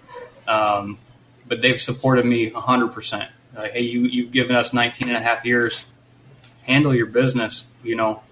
Um, 0.48 0.98
but 1.46 1.60
they've 1.62 1.80
supported 1.80 2.24
me 2.24 2.50
100%. 2.50 3.28
Like, 3.56 3.72
hey, 3.72 3.82
you, 3.82 4.02
you've 4.02 4.32
given 4.32 4.56
us 4.56 4.72
19 4.72 5.08
and 5.08 5.16
a 5.16 5.22
half 5.22 5.44
years. 5.44 5.84
Handle 6.62 6.94
your 6.94 7.06
business. 7.06 7.66
You 7.82 7.96
know, 7.96 8.22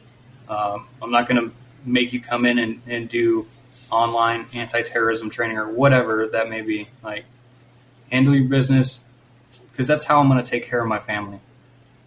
um, 0.49 0.87
I'm 1.03 1.11
not 1.11 1.29
going 1.29 1.49
to 1.49 1.55
make 1.85 2.13
you 2.13 2.21
come 2.21 2.47
in 2.47 2.59
and, 2.59 2.83
and 2.87 3.09
do 3.09 3.47
online 3.91 4.47
anti-terrorism 4.55 5.31
training 5.31 5.57
or 5.57 5.69
whatever 5.69 6.29
that 6.29 6.49
may 6.49 6.63
be. 6.63 6.89
Like, 7.03 7.25
handle 8.11 8.35
your 8.35 8.49
business 8.49 9.01
because 9.71 9.87
that's 9.87 10.05
how 10.05 10.21
I'm 10.21 10.29
going 10.29 10.43
to 10.43 10.49
take 10.49 10.65
care 10.67 10.81
of 10.81 10.89
my 10.89 10.99
family. 10.99 11.41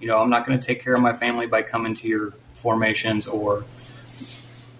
You 0.03 0.10
know, 0.10 0.19
I'm 0.19 0.29
not 0.29 0.45
going 0.45 0.60
to 0.60 0.67
take 0.67 0.81
care 0.81 0.93
of 0.95 1.00
my 1.00 1.13
family 1.13 1.48
by 1.48 1.62
coming 1.62 1.95
to 1.95 2.10
your 2.10 2.33
formations 2.55 3.25
or 3.25 3.63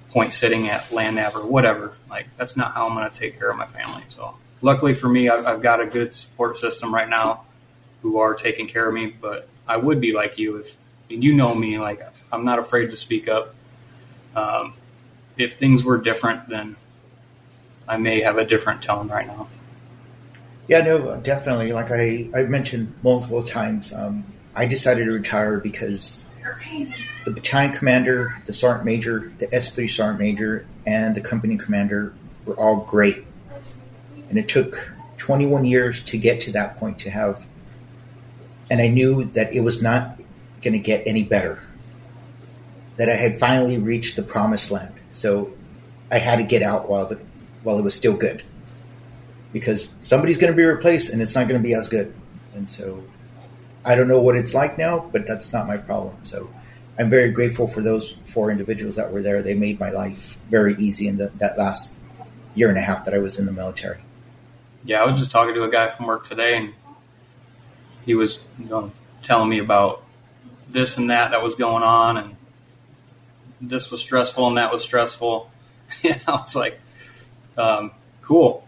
point 0.10 0.34
sitting 0.34 0.68
at 0.68 0.92
land 0.92 1.16
nav 1.16 1.34
or 1.34 1.48
whatever. 1.48 1.94
Like, 2.10 2.28
that's 2.36 2.58
not 2.58 2.74
how 2.74 2.90
I'm 2.90 2.94
going 2.94 3.10
to 3.10 3.18
take 3.18 3.40
care 3.40 3.50
of 3.50 3.56
my 3.56 3.66
family. 3.66 4.04
So, 4.10 4.36
luckily 4.62 4.94
for 4.94 5.08
me, 5.08 5.30
I've, 5.30 5.46
I've 5.46 5.62
got 5.62 5.80
a 5.80 5.86
good 5.86 6.14
support 6.14 6.58
system 6.58 6.94
right 6.94 7.08
now 7.08 7.46
who 8.02 8.20
are 8.20 8.34
taking 8.34 8.68
care 8.68 8.86
of 8.86 8.94
me. 8.94 9.06
But 9.06 9.48
I 9.66 9.78
would 9.78 10.02
be 10.02 10.12
like 10.12 10.38
you 10.38 10.58
if 10.58 10.76
you 11.08 11.34
know 11.34 11.56
me. 11.56 11.80
Like, 11.80 12.02
I'm 12.30 12.44
not 12.44 12.60
afraid 12.60 12.92
to 12.92 12.98
speak 12.98 13.30
up. 13.30 13.56
Um, 14.36 14.74
if 15.38 15.58
things 15.58 15.86
were 15.86 16.00
different, 16.00 16.50
then 16.50 16.76
I 17.88 17.96
may 17.96 18.20
have 18.24 18.38
a 18.38 18.44
different 18.44 18.82
tone 18.82 19.08
right 19.08 19.26
now. 19.26 19.48
Yeah, 20.68 20.82
no, 20.82 21.16
definitely. 21.22 21.72
Like 21.72 21.92
I, 21.92 22.28
I've 22.36 22.50
mentioned 22.50 22.94
multiple 23.04 23.42
times, 23.42 23.94
um, 23.94 24.26
I 24.56 24.66
decided 24.66 25.06
to 25.06 25.12
retire 25.12 25.60
because 25.60 26.22
the 27.26 27.32
battalion 27.32 27.74
commander, 27.74 28.42
the 28.46 28.54
sergeant 28.54 28.86
major, 28.86 29.32
the 29.40 29.48
S3 29.48 29.90
sergeant 29.90 30.20
major, 30.20 30.66
and 30.86 31.16
the 31.16 31.22
company 31.22 31.58
commander 31.58 32.14
were 32.46 32.56
all 32.56 32.78
great. 32.78 33.26
And 34.30 34.38
it 34.38 34.50
took 34.50 34.92
21 35.18 35.66
years 35.66 36.04
to 36.04 36.18
get 36.18 36.42
to 36.42 36.52
that 36.52 36.78
point 36.78 37.00
to 37.00 37.10
have, 37.10 37.46
and 38.70 38.82
I 38.82 38.88
knew 38.90 39.24
that 39.26 39.54
it 39.54 39.62
was 39.62 39.82
not 39.82 40.20
going 40.62 40.74
to 40.74 40.80
get 40.80 41.08
any 41.08 41.24
better. 41.24 41.62
That 42.98 43.10
I 43.10 43.16
had 43.16 43.40
finally 43.40 43.78
reached 43.78 44.16
the 44.16 44.24
promised 44.24 44.70
land. 44.70 44.94
So 45.14 45.54
I 46.12 46.20
had 46.20 46.38
to 46.38 46.44
get 46.44 46.62
out 46.62 46.90
while 46.90 47.08
the 47.08 47.20
while 47.64 47.80
it 47.80 47.84
was 47.84 47.96
still 47.96 48.16
good, 48.16 48.44
because 49.52 49.90
somebody's 50.04 50.38
going 50.38 50.52
to 50.52 50.58
be 50.58 50.64
replaced 50.64 51.14
and 51.14 51.22
it's 51.22 51.34
not 51.34 51.48
going 51.48 51.60
to 51.60 51.64
be 51.64 51.74
as 51.74 51.88
good. 51.88 52.14
And 52.54 52.70
so 52.70 53.04
I 53.86 53.96
don't 53.96 54.08
know 54.08 54.22
what 54.22 54.36
it's 54.36 54.54
like 54.54 54.78
now, 54.78 55.10
but 55.12 55.28
that's 55.28 55.52
not 55.52 55.68
my 55.68 55.78
problem. 55.78 56.18
So 56.24 56.50
I'm 56.98 57.10
very 57.10 57.32
grateful 57.32 57.68
for 57.68 57.82
those 57.82 58.14
four 58.26 58.52
individuals 58.52 58.96
that 58.96 59.12
were 59.12 59.22
there. 59.22 59.42
They 59.42 59.56
made 59.56 59.80
my 59.80 59.90
life 59.90 60.38
very 60.50 60.76
easy 60.76 61.08
in 61.08 61.18
the, 61.18 61.32
that 61.38 61.58
last 61.58 61.98
year 62.54 62.70
and 62.70 62.78
a 62.78 62.82
half 62.82 63.06
that 63.06 63.14
I 63.14 63.18
was 63.18 63.40
in 63.40 63.46
the 63.46 63.52
military. 63.52 64.00
Yeah, 64.86 65.02
I 65.02 65.06
was 65.06 65.18
just 65.18 65.32
talking 65.32 65.54
to 65.56 65.64
a 65.64 65.72
guy 65.72 65.90
from 65.90 66.08
work 66.08 66.28
today, 66.28 66.58
and 66.58 66.74
he 68.06 68.16
was 68.16 68.40
you 68.60 68.66
know, 68.66 68.92
telling 69.22 69.50
me 69.50 69.60
about 69.60 70.04
this 70.70 70.98
and 70.98 71.10
that 71.10 71.32
that 71.32 71.42
was 71.42 71.56
going 71.56 71.84
on, 71.84 72.18
and 72.18 72.36
this 73.62 73.92
was 73.92 74.02
stressful 74.02 74.48
and 74.48 74.58
that 74.58 74.72
was 74.72 74.84
stressful. 74.84 75.50
And 76.04 76.20
I 76.28 76.32
was 76.32 76.56
like, 76.56 76.80
um, 77.56 77.92
cool. 78.22 78.68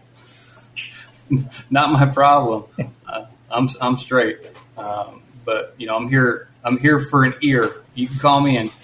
Not 1.70 1.90
my 1.90 2.06
problem. 2.06 2.64
Uh, 3.08 3.24
I'm 3.48 3.68
I'm 3.80 3.96
straight. 3.96 4.50
Um, 4.76 5.22
but 5.44 5.74
you 5.78 5.86
know, 5.86 5.96
I'm 5.96 6.08
here. 6.08 6.48
I'm 6.64 6.78
here 6.78 7.00
for 7.00 7.24
an 7.24 7.34
ear. 7.42 7.82
You 7.94 8.08
can 8.08 8.18
call 8.18 8.40
me 8.40 8.56
and, 8.56 8.74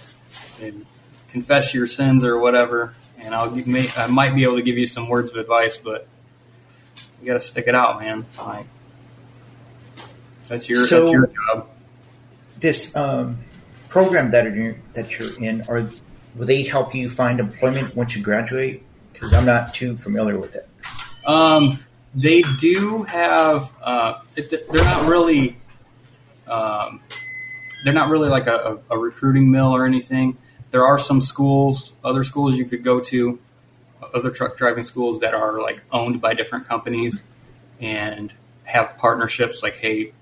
and 0.61 0.87
confess 1.29 1.75
your 1.75 1.87
sins 1.87 2.25
or 2.25 2.39
whatever, 2.39 2.95
and 3.19 3.35
I'll 3.35 3.51
give 3.51 3.67
me. 3.67 3.89
I 3.97 4.07
might 4.07 4.35
be 4.35 4.45
able 4.45 4.57
to 4.57 4.63
give 4.63 4.79
you 4.79 4.87
some 4.87 5.09
words 5.09 5.31
of 5.31 5.37
advice, 5.37 5.77
but 5.77 6.07
you 7.21 7.27
got 7.27 7.35
to 7.35 7.41
stick 7.41 7.67
it 7.67 7.75
out, 7.75 8.01
man. 8.01 8.25
Like 8.39 8.67
that's 10.49 10.69
your 10.69 10.87
so 10.87 11.05
that's 11.05 11.13
your 11.13 11.27
job. 11.27 11.69
This 12.59 12.95
um, 12.95 13.39
program 13.89 14.31
that 14.31 14.55
you're, 14.55 14.77
that 14.95 15.19
you're 15.19 15.43
in, 15.43 15.63
are 15.63 15.89
will 16.35 16.47
they 16.47 16.63
help 16.63 16.95
you 16.95 17.11
find 17.11 17.41
employment 17.41 17.95
once 17.97 18.17
you 18.17 18.23
graduate? 18.23 18.83
Because 19.13 19.33
I'm 19.33 19.47
not 19.47 19.75
too 19.75 19.97
familiar 19.97 20.39
with 20.39 20.55
it. 20.55 20.69
Um, 21.27 21.79
they 22.15 22.43
do 22.59 23.03
have. 23.05 23.73
Uh, 23.83 24.21
they're 24.35 24.85
not 24.85 25.09
really. 25.09 25.57
Um, 26.52 27.00
they're 27.85 27.94
not 27.94 28.11
really 28.11 28.28
like 28.28 28.47
a, 28.47 28.78
a, 28.90 28.99
recruiting 28.99 29.50
mill 29.50 29.75
or 29.75 29.87
anything. 29.87 30.37
There 30.71 30.85
are 30.85 30.99
some 30.99 31.21
schools, 31.23 31.94
other 32.04 32.25
schools 32.25 32.56
you 32.56 32.66
could 32.66 32.85
go 32.85 33.00
to, 33.00 33.38
other 34.14 34.30
truck 34.30 34.59
driving 34.59 34.85
schools 34.85 35.21
that 35.21 35.32
are 35.32 35.61
like 35.61 35.82
owned 35.90 36.21
by 36.21 36.35
different 36.35 36.68
companies 36.68 37.23
and 37.80 38.32
have 38.64 38.99
partnerships. 38.99 39.62
Like, 39.62 39.76
hey, 39.76 40.12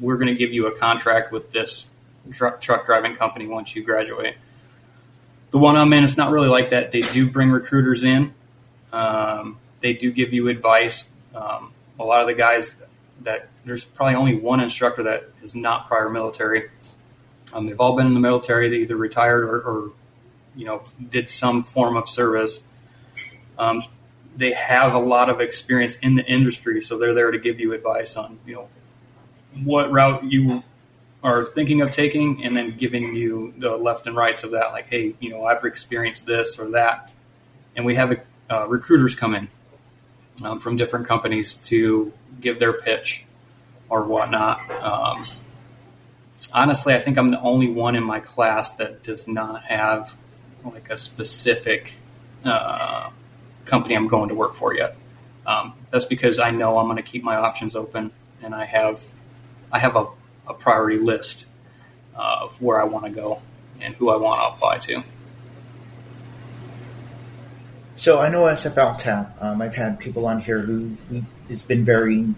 we're 0.00 0.16
going 0.16 0.28
to 0.28 0.34
give 0.34 0.52
you 0.52 0.66
a 0.66 0.76
contract 0.76 1.32
with 1.32 1.52
this 1.52 1.86
truck, 2.32 2.60
truck 2.60 2.84
driving 2.84 3.14
company 3.14 3.46
once 3.46 3.76
you 3.76 3.84
graduate. 3.84 4.36
The 5.50 5.58
one 5.58 5.76
I'm 5.76 5.92
in, 5.92 6.02
it's 6.02 6.16
not 6.16 6.32
really 6.32 6.48
like 6.48 6.70
that. 6.70 6.90
They 6.90 7.00
do 7.00 7.30
bring 7.30 7.50
recruiters 7.50 8.02
in. 8.02 8.34
Um, 8.92 9.58
they 9.80 9.92
do 9.92 10.10
give 10.10 10.32
you 10.32 10.48
advice. 10.48 11.06
Um, 11.34 11.72
a 12.00 12.04
lot 12.04 12.20
of 12.20 12.26
the 12.26 12.34
guys 12.34 12.74
that 13.22 13.48
there's 13.68 13.84
probably 13.84 14.14
only 14.14 14.34
one 14.34 14.60
instructor 14.60 15.02
that 15.02 15.28
is 15.42 15.54
not 15.54 15.88
prior 15.88 16.08
military. 16.08 16.70
Um, 17.52 17.66
they've 17.66 17.78
all 17.78 17.94
been 17.94 18.06
in 18.06 18.14
the 18.14 18.20
military. 18.20 18.70
They 18.70 18.76
either 18.76 18.96
retired 18.96 19.44
or, 19.44 19.60
or 19.60 19.92
you 20.56 20.64
know, 20.64 20.82
did 21.10 21.28
some 21.28 21.62
form 21.62 21.98
of 21.98 22.08
service. 22.08 22.62
Um, 23.58 23.82
they 24.34 24.52
have 24.54 24.94
a 24.94 24.98
lot 24.98 25.28
of 25.28 25.42
experience 25.42 25.96
in 25.96 26.14
the 26.14 26.24
industry, 26.24 26.80
so 26.80 26.96
they're 26.96 27.12
there 27.12 27.30
to 27.30 27.38
give 27.38 27.60
you 27.60 27.74
advice 27.74 28.16
on, 28.16 28.38
you 28.46 28.54
know, 28.54 28.68
what 29.64 29.90
route 29.90 30.24
you 30.24 30.62
are 31.22 31.44
thinking 31.44 31.82
of 31.82 31.92
taking, 31.92 32.44
and 32.44 32.56
then 32.56 32.70
giving 32.70 33.14
you 33.14 33.52
the 33.58 33.76
left 33.76 34.06
and 34.06 34.16
rights 34.16 34.44
of 34.44 34.52
that. 34.52 34.72
Like, 34.72 34.86
hey, 34.86 35.14
you 35.20 35.28
know, 35.28 35.44
I've 35.44 35.62
experienced 35.64 36.24
this 36.24 36.58
or 36.58 36.70
that, 36.70 37.12
and 37.76 37.84
we 37.84 37.96
have 37.96 38.18
uh, 38.50 38.66
recruiters 38.66 39.14
come 39.14 39.34
in 39.34 39.48
um, 40.42 40.58
from 40.58 40.78
different 40.78 41.06
companies 41.06 41.56
to 41.56 42.14
give 42.40 42.58
their 42.58 42.72
pitch 42.72 43.26
or 43.88 44.04
whatnot. 44.04 44.70
Um, 44.82 45.24
honestly, 46.52 46.94
I 46.94 46.98
think 46.98 47.18
I'm 47.18 47.30
the 47.30 47.40
only 47.40 47.70
one 47.70 47.96
in 47.96 48.04
my 48.04 48.20
class 48.20 48.72
that 48.74 49.02
does 49.02 49.26
not 49.26 49.64
have 49.64 50.16
like 50.64 50.90
a 50.90 50.98
specific 50.98 51.94
uh, 52.44 53.10
company 53.64 53.96
I'm 53.96 54.08
going 54.08 54.28
to 54.28 54.34
work 54.34 54.54
for 54.54 54.74
yet. 54.74 54.96
Um, 55.46 55.74
that's 55.90 56.04
because 56.04 56.38
I 56.38 56.50
know 56.50 56.78
I'm 56.78 56.86
going 56.86 56.96
to 56.96 57.02
keep 57.02 57.22
my 57.22 57.36
options 57.36 57.74
open, 57.74 58.10
and 58.42 58.54
I 58.54 58.64
have 58.64 59.02
I 59.72 59.78
have 59.78 59.96
a, 59.96 60.06
a 60.46 60.54
priority 60.54 60.98
list 60.98 61.46
of 62.14 62.60
where 62.60 62.80
I 62.80 62.84
want 62.84 63.06
to 63.06 63.10
go 63.10 63.40
and 63.80 63.94
who 63.94 64.10
I 64.10 64.16
want 64.16 64.40
to 64.42 64.48
apply 64.48 64.78
to. 64.78 65.02
So 67.96 68.20
I 68.20 68.28
know 68.28 68.42
SFLTAP. 68.42 69.42
Um, 69.42 69.60
I've 69.60 69.74
had 69.74 69.98
people 69.98 70.26
on 70.26 70.40
here 70.40 70.60
who 70.60 70.96
it's 71.48 71.62
been 71.62 71.84
varying 71.84 72.36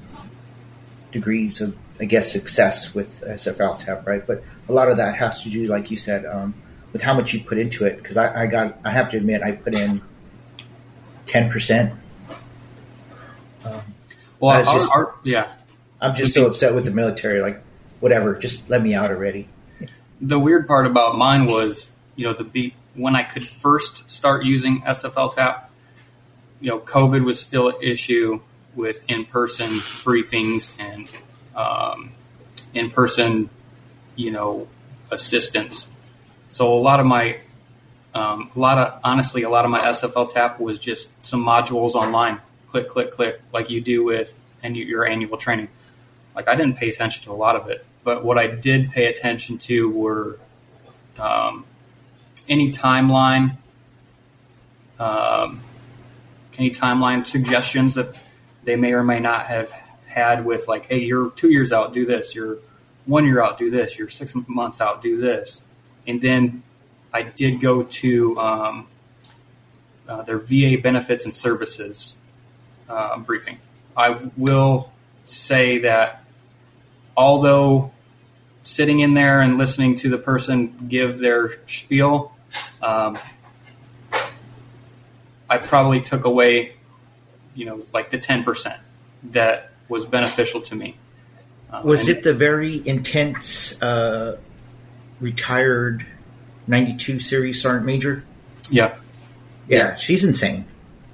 degrees 1.12 1.60
of, 1.60 1.76
I 1.98 2.04
guess, 2.04 2.32
success 2.32 2.94
with 2.94 3.20
SFLTAP, 3.22 4.06
right? 4.06 4.26
But 4.26 4.42
a 4.68 4.72
lot 4.72 4.90
of 4.90 4.96
that 4.98 5.14
has 5.16 5.42
to 5.42 5.50
do, 5.50 5.66
like 5.66 5.90
you 5.90 5.96
said, 5.96 6.24
um, 6.26 6.54
with 6.92 7.02
how 7.02 7.14
much 7.14 7.32
you 7.34 7.40
put 7.40 7.58
into 7.58 7.84
it. 7.84 7.96
Because 7.96 8.16
I, 8.16 8.44
I, 8.44 8.46
got, 8.46 8.78
I 8.84 8.90
have 8.90 9.10
to 9.10 9.16
admit, 9.16 9.42
I 9.42 9.52
put 9.52 9.74
in 9.74 10.02
ten 11.26 11.50
percent. 11.50 11.94
Um, 13.64 13.82
well, 14.38 14.56
our, 14.56 14.74
just, 14.74 14.90
our, 14.94 15.14
yeah, 15.22 15.52
I'm 16.00 16.14
just 16.14 16.34
so 16.34 16.46
upset 16.46 16.74
with 16.74 16.84
the 16.84 16.90
military. 16.90 17.40
Like, 17.40 17.62
whatever, 18.00 18.34
just 18.36 18.70
let 18.70 18.82
me 18.82 18.94
out 18.94 19.10
already. 19.10 19.48
The 20.20 20.38
weird 20.38 20.66
part 20.66 20.86
about 20.86 21.16
mine 21.16 21.46
was, 21.46 21.90
you 22.16 22.26
know, 22.26 22.32
the 22.32 22.44
beat 22.44 22.74
when 22.94 23.16
I 23.16 23.22
could 23.22 23.44
first 23.44 24.10
start 24.10 24.44
using 24.44 24.82
SFL 24.82 25.34
Tap. 25.34 25.70
you 26.60 26.70
know, 26.70 26.78
COVID 26.78 27.24
was 27.24 27.40
still 27.40 27.68
an 27.68 27.76
issue 27.80 28.40
with 28.74 29.02
in-person 29.08 29.66
briefings 29.66 30.74
and 30.78 31.10
um, 31.54 32.12
in-person, 32.74 33.50
you 34.16 34.30
know, 34.30 34.68
assistance. 35.10 35.88
So 36.48 36.72
a 36.72 36.80
lot 36.80 37.00
of 37.00 37.06
my, 37.06 37.38
um, 38.14 38.50
a 38.54 38.58
lot 38.58 38.78
of 38.78 39.00
honestly, 39.04 39.42
a 39.42 39.50
lot 39.50 39.64
of 39.64 39.70
my 39.70 39.80
SFL 39.80 40.32
tap 40.32 40.60
was 40.60 40.78
just 40.78 41.10
some 41.22 41.44
modules 41.44 41.94
online. 41.94 42.40
Click, 42.68 42.88
click, 42.88 43.12
click, 43.12 43.40
like 43.52 43.70
you 43.70 43.80
do 43.80 44.04
with 44.04 44.38
and 44.62 44.76
your 44.76 45.04
annual 45.04 45.36
training. 45.36 45.68
Like 46.34 46.48
I 46.48 46.54
didn't 46.54 46.76
pay 46.76 46.88
attention 46.88 47.24
to 47.24 47.32
a 47.32 47.34
lot 47.34 47.56
of 47.56 47.68
it, 47.68 47.84
but 48.04 48.24
what 48.24 48.38
I 48.38 48.46
did 48.46 48.90
pay 48.90 49.06
attention 49.06 49.58
to 49.58 49.90
were 49.90 50.38
um, 51.18 51.64
any 52.48 52.72
timeline, 52.72 53.56
um, 54.98 55.60
any 56.58 56.70
timeline 56.70 57.26
suggestions 57.26 57.94
that 57.94 58.20
they 58.64 58.76
may 58.76 58.92
or 58.92 59.02
may 59.02 59.20
not 59.20 59.46
have 59.46 59.70
had 60.06 60.44
with 60.44 60.68
like, 60.68 60.86
hey, 60.86 61.00
you're 61.00 61.30
two 61.30 61.50
years 61.50 61.72
out, 61.72 61.94
do 61.94 62.04
this. 62.04 62.34
You're 62.34 62.58
one 63.06 63.24
year 63.24 63.42
out, 63.42 63.58
do 63.58 63.70
this. 63.70 63.98
You're 63.98 64.08
six 64.08 64.34
months 64.46 64.80
out, 64.80 65.02
do 65.02 65.20
this. 65.20 65.62
And 66.06 66.20
then 66.20 66.62
I 67.12 67.22
did 67.22 67.60
go 67.60 67.84
to 67.84 68.38
um, 68.38 68.88
uh, 70.08 70.22
their 70.22 70.38
VA 70.38 70.76
benefits 70.82 71.24
and 71.24 71.34
services 71.34 72.16
uh, 72.88 73.18
briefing. 73.18 73.58
I 73.96 74.30
will 74.36 74.92
say 75.24 75.78
that 75.78 76.24
although 77.16 77.92
sitting 78.62 79.00
in 79.00 79.14
there 79.14 79.40
and 79.40 79.58
listening 79.58 79.96
to 79.96 80.08
the 80.08 80.18
person 80.18 80.86
give 80.88 81.18
their 81.18 81.60
spiel, 81.66 82.34
um, 82.82 83.18
I 85.48 85.58
probably 85.58 86.00
took 86.00 86.24
away, 86.24 86.74
you 87.54 87.66
know, 87.66 87.82
like 87.92 88.10
the 88.10 88.18
10% 88.18 88.78
that 89.32 89.70
was 89.88 90.06
beneficial 90.06 90.60
to 90.62 90.74
me. 90.74 90.96
Um, 91.70 91.84
was 91.84 92.08
it 92.08 92.22
the 92.22 92.34
very 92.34 92.86
intense 92.86 93.80
uh, 93.82 94.38
retired 95.20 96.06
92 96.66 97.20
series 97.20 97.62
sergeant 97.62 97.86
major? 97.86 98.24
Yeah. 98.70 98.96
Yeah, 99.68 99.94
she's 99.96 100.24
insane. 100.24 100.64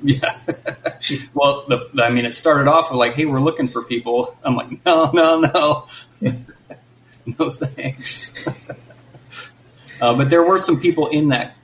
Yeah. 0.03 0.39
well, 1.35 1.65
the, 1.69 2.03
I 2.03 2.11
mean, 2.11 2.25
it 2.25 2.35
started 2.35 2.69
off 2.71 2.91
with 2.91 2.99
like, 2.99 3.15
"Hey, 3.15 3.25
we're 3.25 3.41
looking 3.41 3.69
for 3.69 3.83
people." 3.83 4.37
I'm 4.43 4.57
like, 4.57 4.85
"No, 4.85 5.11
no, 5.11 5.41
no, 5.41 5.87
no, 7.27 7.51
thanks." 7.51 8.31
uh, 10.01 10.15
but 10.15 10.31
there 10.31 10.43
were 10.43 10.59
some 10.59 10.81
people 10.81 11.09
in 11.09 11.29
that 11.29 11.57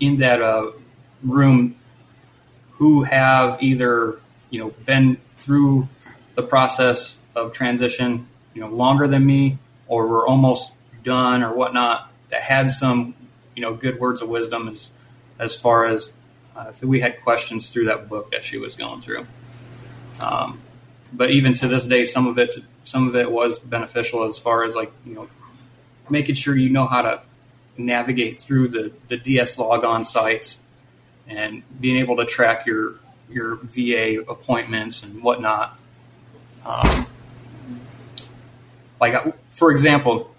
in 0.00 0.18
that 0.18 0.40
uh, 0.40 0.70
room 1.22 1.76
who 2.78 3.04
have 3.04 3.62
either 3.62 4.20
you 4.50 4.60
know 4.60 4.70
been 4.84 5.18
through 5.36 5.88
the 6.34 6.42
process 6.42 7.16
of 7.34 7.52
transition, 7.52 8.26
you 8.54 8.60
know, 8.60 8.68
longer 8.68 9.06
than 9.06 9.24
me, 9.24 9.58
or 9.86 10.06
were 10.06 10.26
almost 10.26 10.72
done 11.02 11.42
or 11.42 11.54
whatnot. 11.54 12.10
That 12.30 12.42
had 12.42 12.70
some 12.70 13.14
you 13.54 13.62
know 13.62 13.74
good 13.74 14.00
words 14.00 14.22
of 14.22 14.28
wisdom 14.28 14.68
as 14.68 14.88
as 15.38 15.56
far 15.56 15.86
as 15.86 16.12
uh, 16.56 16.66
if 16.70 16.82
we 16.82 17.00
had 17.00 17.22
questions 17.22 17.70
through 17.70 17.86
that 17.86 18.08
book 18.08 18.30
that 18.30 18.44
she 18.44 18.58
was 18.58 18.76
going 18.76 19.02
through. 19.02 19.26
Um, 20.20 20.60
but 21.12 21.30
even 21.30 21.54
to 21.54 21.68
this 21.68 21.84
day, 21.86 22.04
some 22.04 22.26
of 22.26 22.38
it 22.38 22.56
some 22.84 23.08
of 23.08 23.16
it 23.16 23.30
was 23.30 23.58
beneficial 23.58 24.24
as 24.24 24.38
far 24.38 24.64
as 24.64 24.74
like 24.74 24.92
you 25.04 25.14
know 25.14 25.28
making 26.10 26.34
sure 26.34 26.56
you 26.56 26.70
know 26.70 26.86
how 26.86 27.02
to 27.02 27.22
navigate 27.76 28.40
through 28.40 28.68
the 28.68 28.92
the 29.08 29.16
DS 29.16 29.58
logon 29.58 30.04
sites 30.04 30.58
and 31.28 31.62
being 31.80 31.98
able 31.98 32.16
to 32.16 32.24
track 32.24 32.66
your 32.66 32.94
your 33.30 33.56
VA 33.56 34.22
appointments 34.28 35.02
and 35.02 35.22
whatnot. 35.22 35.78
Um, 36.64 37.06
like 39.00 39.34
for 39.50 39.70
example, 39.70 40.34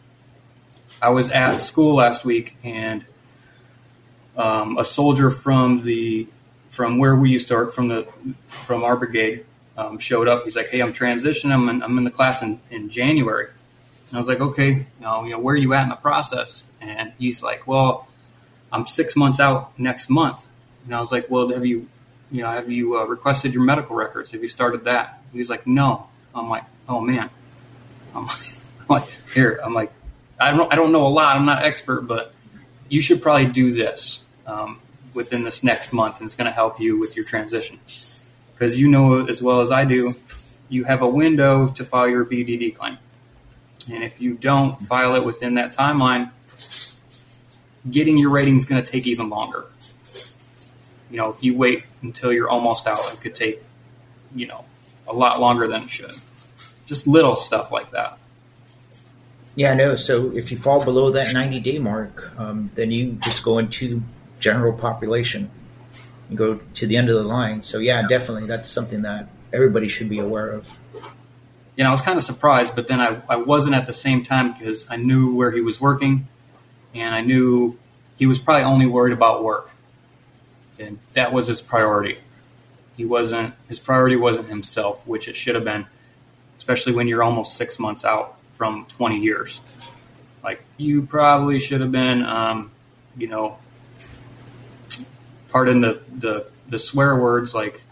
I 1.01 1.09
was 1.09 1.29
at 1.29 1.59
school 1.59 1.95
last 1.95 2.25
week 2.25 2.57
and 2.63 3.05
um, 4.37 4.77
a 4.77 4.85
soldier 4.85 5.31
from 5.31 5.81
the 5.81 6.27
from 6.69 6.97
where 6.97 7.15
we 7.15 7.29
used 7.29 7.47
to 7.47 7.55
work 7.55 7.73
from 7.73 7.87
the 7.87 8.07
from 8.65 8.83
our 8.83 8.97
brigade 8.97 9.45
um, 9.77 9.97
showed 9.99 10.27
up. 10.27 10.43
He's 10.43 10.55
like, 10.55 10.69
"Hey, 10.69 10.81
I'm 10.81 10.93
transitioning. 10.93 11.51
I'm 11.51 11.69
in, 11.69 11.83
I'm 11.83 11.97
in 11.97 12.03
the 12.03 12.11
class 12.11 12.41
in, 12.41 12.59
in 12.69 12.89
January." 12.89 13.47
And 14.09 14.17
I 14.17 14.19
was 14.19 14.27
like, 14.27 14.41
"Okay, 14.41 14.85
know, 14.99 15.23
you 15.23 15.31
know, 15.31 15.39
where 15.39 15.53
are 15.53 15.57
you 15.57 15.73
at 15.73 15.83
in 15.83 15.89
the 15.89 15.95
process?" 15.95 16.63
And 16.81 17.13
he's 17.17 17.41
like, 17.41 17.67
"Well, 17.67 18.07
I'm 18.71 18.87
six 18.87 19.15
months 19.15 19.39
out 19.39 19.77
next 19.79 20.09
month." 20.09 20.47
And 20.85 20.95
I 20.95 20.99
was 20.99 21.11
like, 21.11 21.29
"Well, 21.29 21.49
have 21.51 21.65
you, 21.65 21.87
you 22.31 22.41
know, 22.41 22.49
have 22.49 22.69
you 22.69 22.97
uh, 22.97 23.05
requested 23.05 23.53
your 23.53 23.63
medical 23.63 23.95
records? 23.95 24.31
Have 24.31 24.41
you 24.41 24.47
started 24.47 24.85
that?" 24.85 25.21
He's 25.33 25.49
like, 25.49 25.65
"No." 25.67 26.07
I'm 26.33 26.49
like, 26.49 26.63
"Oh 26.87 27.01
man." 27.01 27.29
I'm 28.13 28.27
like, 28.87 29.03
"Here." 29.33 29.59
I'm 29.63 29.73
like, 29.73 29.91
"I 30.39 30.51
don't 30.51 30.71
I 30.71 30.75
don't 30.75 30.91
know 30.91 31.07
a 31.07 31.09
lot. 31.09 31.35
I'm 31.35 31.45
not 31.45 31.63
expert, 31.63 32.01
but 32.01 32.33
you 32.89 33.01
should 33.01 33.21
probably 33.21 33.47
do 33.47 33.73
this." 33.73 34.21
um, 34.45 34.79
within 35.13 35.43
this 35.43 35.63
next 35.63 35.93
month, 35.93 36.19
and 36.19 36.27
it's 36.27 36.35
going 36.35 36.45
to 36.45 36.53
help 36.53 36.79
you 36.79 36.97
with 36.97 37.15
your 37.15 37.25
transition. 37.25 37.79
Because 38.53 38.79
you 38.79 38.87
know 38.87 39.25
as 39.25 39.41
well 39.41 39.61
as 39.61 39.71
I 39.71 39.85
do, 39.85 40.13
you 40.69 40.83
have 40.85 41.01
a 41.01 41.07
window 41.07 41.67
to 41.69 41.85
file 41.85 42.07
your 42.07 42.25
BDD 42.25 42.75
claim. 42.75 42.97
And 43.91 44.03
if 44.03 44.19
you 44.19 44.33
don't 44.33 44.79
file 44.87 45.15
it 45.15 45.23
within 45.23 45.55
that 45.55 45.75
timeline, 45.75 46.31
getting 47.89 48.17
your 48.17 48.31
rating 48.31 48.57
is 48.57 48.65
going 48.65 48.83
to 48.83 48.91
take 48.91 49.05
even 49.07 49.29
longer. 49.29 49.65
You 51.09 51.17
know, 51.17 51.33
if 51.33 51.43
you 51.43 51.57
wait 51.57 51.85
until 52.01 52.31
you're 52.33 52.49
almost 52.49 52.87
out, 52.87 53.13
it 53.13 53.21
could 53.21 53.35
take, 53.35 53.63
you 54.35 54.47
know, 54.47 54.65
a 55.07 55.13
lot 55.13 55.39
longer 55.39 55.67
than 55.67 55.83
it 55.83 55.89
should. 55.89 56.15
Just 56.85 57.07
little 57.07 57.35
stuff 57.35 57.71
like 57.71 57.91
that. 57.91 58.17
Yeah, 59.55 59.73
no. 59.73 59.95
So 59.95 60.31
if 60.35 60.51
you 60.51 60.57
fall 60.57 60.83
below 60.83 61.11
that 61.11 61.33
90 61.33 61.59
day 61.61 61.79
mark, 61.79 62.37
um, 62.37 62.71
then 62.75 62.91
you 62.91 63.13
just 63.21 63.43
go 63.43 63.57
into 63.57 64.03
general 64.39 64.73
population 64.73 65.49
and 66.29 66.37
go 66.37 66.59
to 66.75 66.87
the 66.87 66.97
end 66.97 67.09
of 67.09 67.15
the 67.15 67.23
line. 67.23 67.61
So 67.61 67.79
yeah, 67.79 68.05
definitely 68.07 68.47
that's 68.47 68.69
something 68.69 69.03
that 69.03 69.29
everybody 69.53 69.87
should 69.87 70.09
be 70.09 70.19
aware 70.19 70.49
of. 70.49 70.69
You 71.75 71.83
know, 71.83 71.89
I 71.89 71.91
was 71.91 72.01
kind 72.01 72.17
of 72.17 72.23
surprised, 72.23 72.75
but 72.75 72.87
then 72.87 72.99
I, 72.99 73.21
I 73.27 73.35
wasn't 73.37 73.75
at 73.75 73.85
the 73.85 73.93
same 73.93 74.23
time 74.23 74.53
because 74.53 74.85
I 74.89 74.97
knew 74.97 75.35
where 75.35 75.51
he 75.51 75.61
was 75.61 75.79
working 75.79 76.27
and 76.93 77.13
I 77.13 77.21
knew 77.21 77.77
he 78.17 78.25
was 78.25 78.39
probably 78.39 78.63
only 78.63 78.85
worried 78.85 79.13
about 79.13 79.43
work. 79.43 79.71
And 80.79 80.99
that 81.13 81.31
was 81.33 81.47
his 81.47 81.61
priority. 81.61 82.17
He 82.97 83.05
wasn't, 83.05 83.53
his 83.67 83.79
priority 83.79 84.15
wasn't 84.15 84.49
himself, 84.49 85.05
which 85.05 85.27
it 85.27 85.35
should 85.35 85.55
have 85.55 85.63
been, 85.63 85.85
especially 86.57 86.93
when 86.93 87.07
you're 87.07 87.23
almost 87.23 87.55
six 87.55 87.79
months 87.79 88.05
out 88.05 88.37
from 88.57 88.85
20 88.97 89.19
years. 89.19 89.61
Like, 90.43 90.63
you 90.77 91.03
probably 91.03 91.59
should 91.59 91.81
have 91.81 91.91
been, 91.91 92.23
um, 92.23 92.71
you 93.17 93.27
know, 93.27 93.57
pardon 95.49 95.81
the, 95.81 96.01
the, 96.17 96.47
the 96.69 96.79
swear 96.79 97.15
words, 97.15 97.53
like 97.53 97.83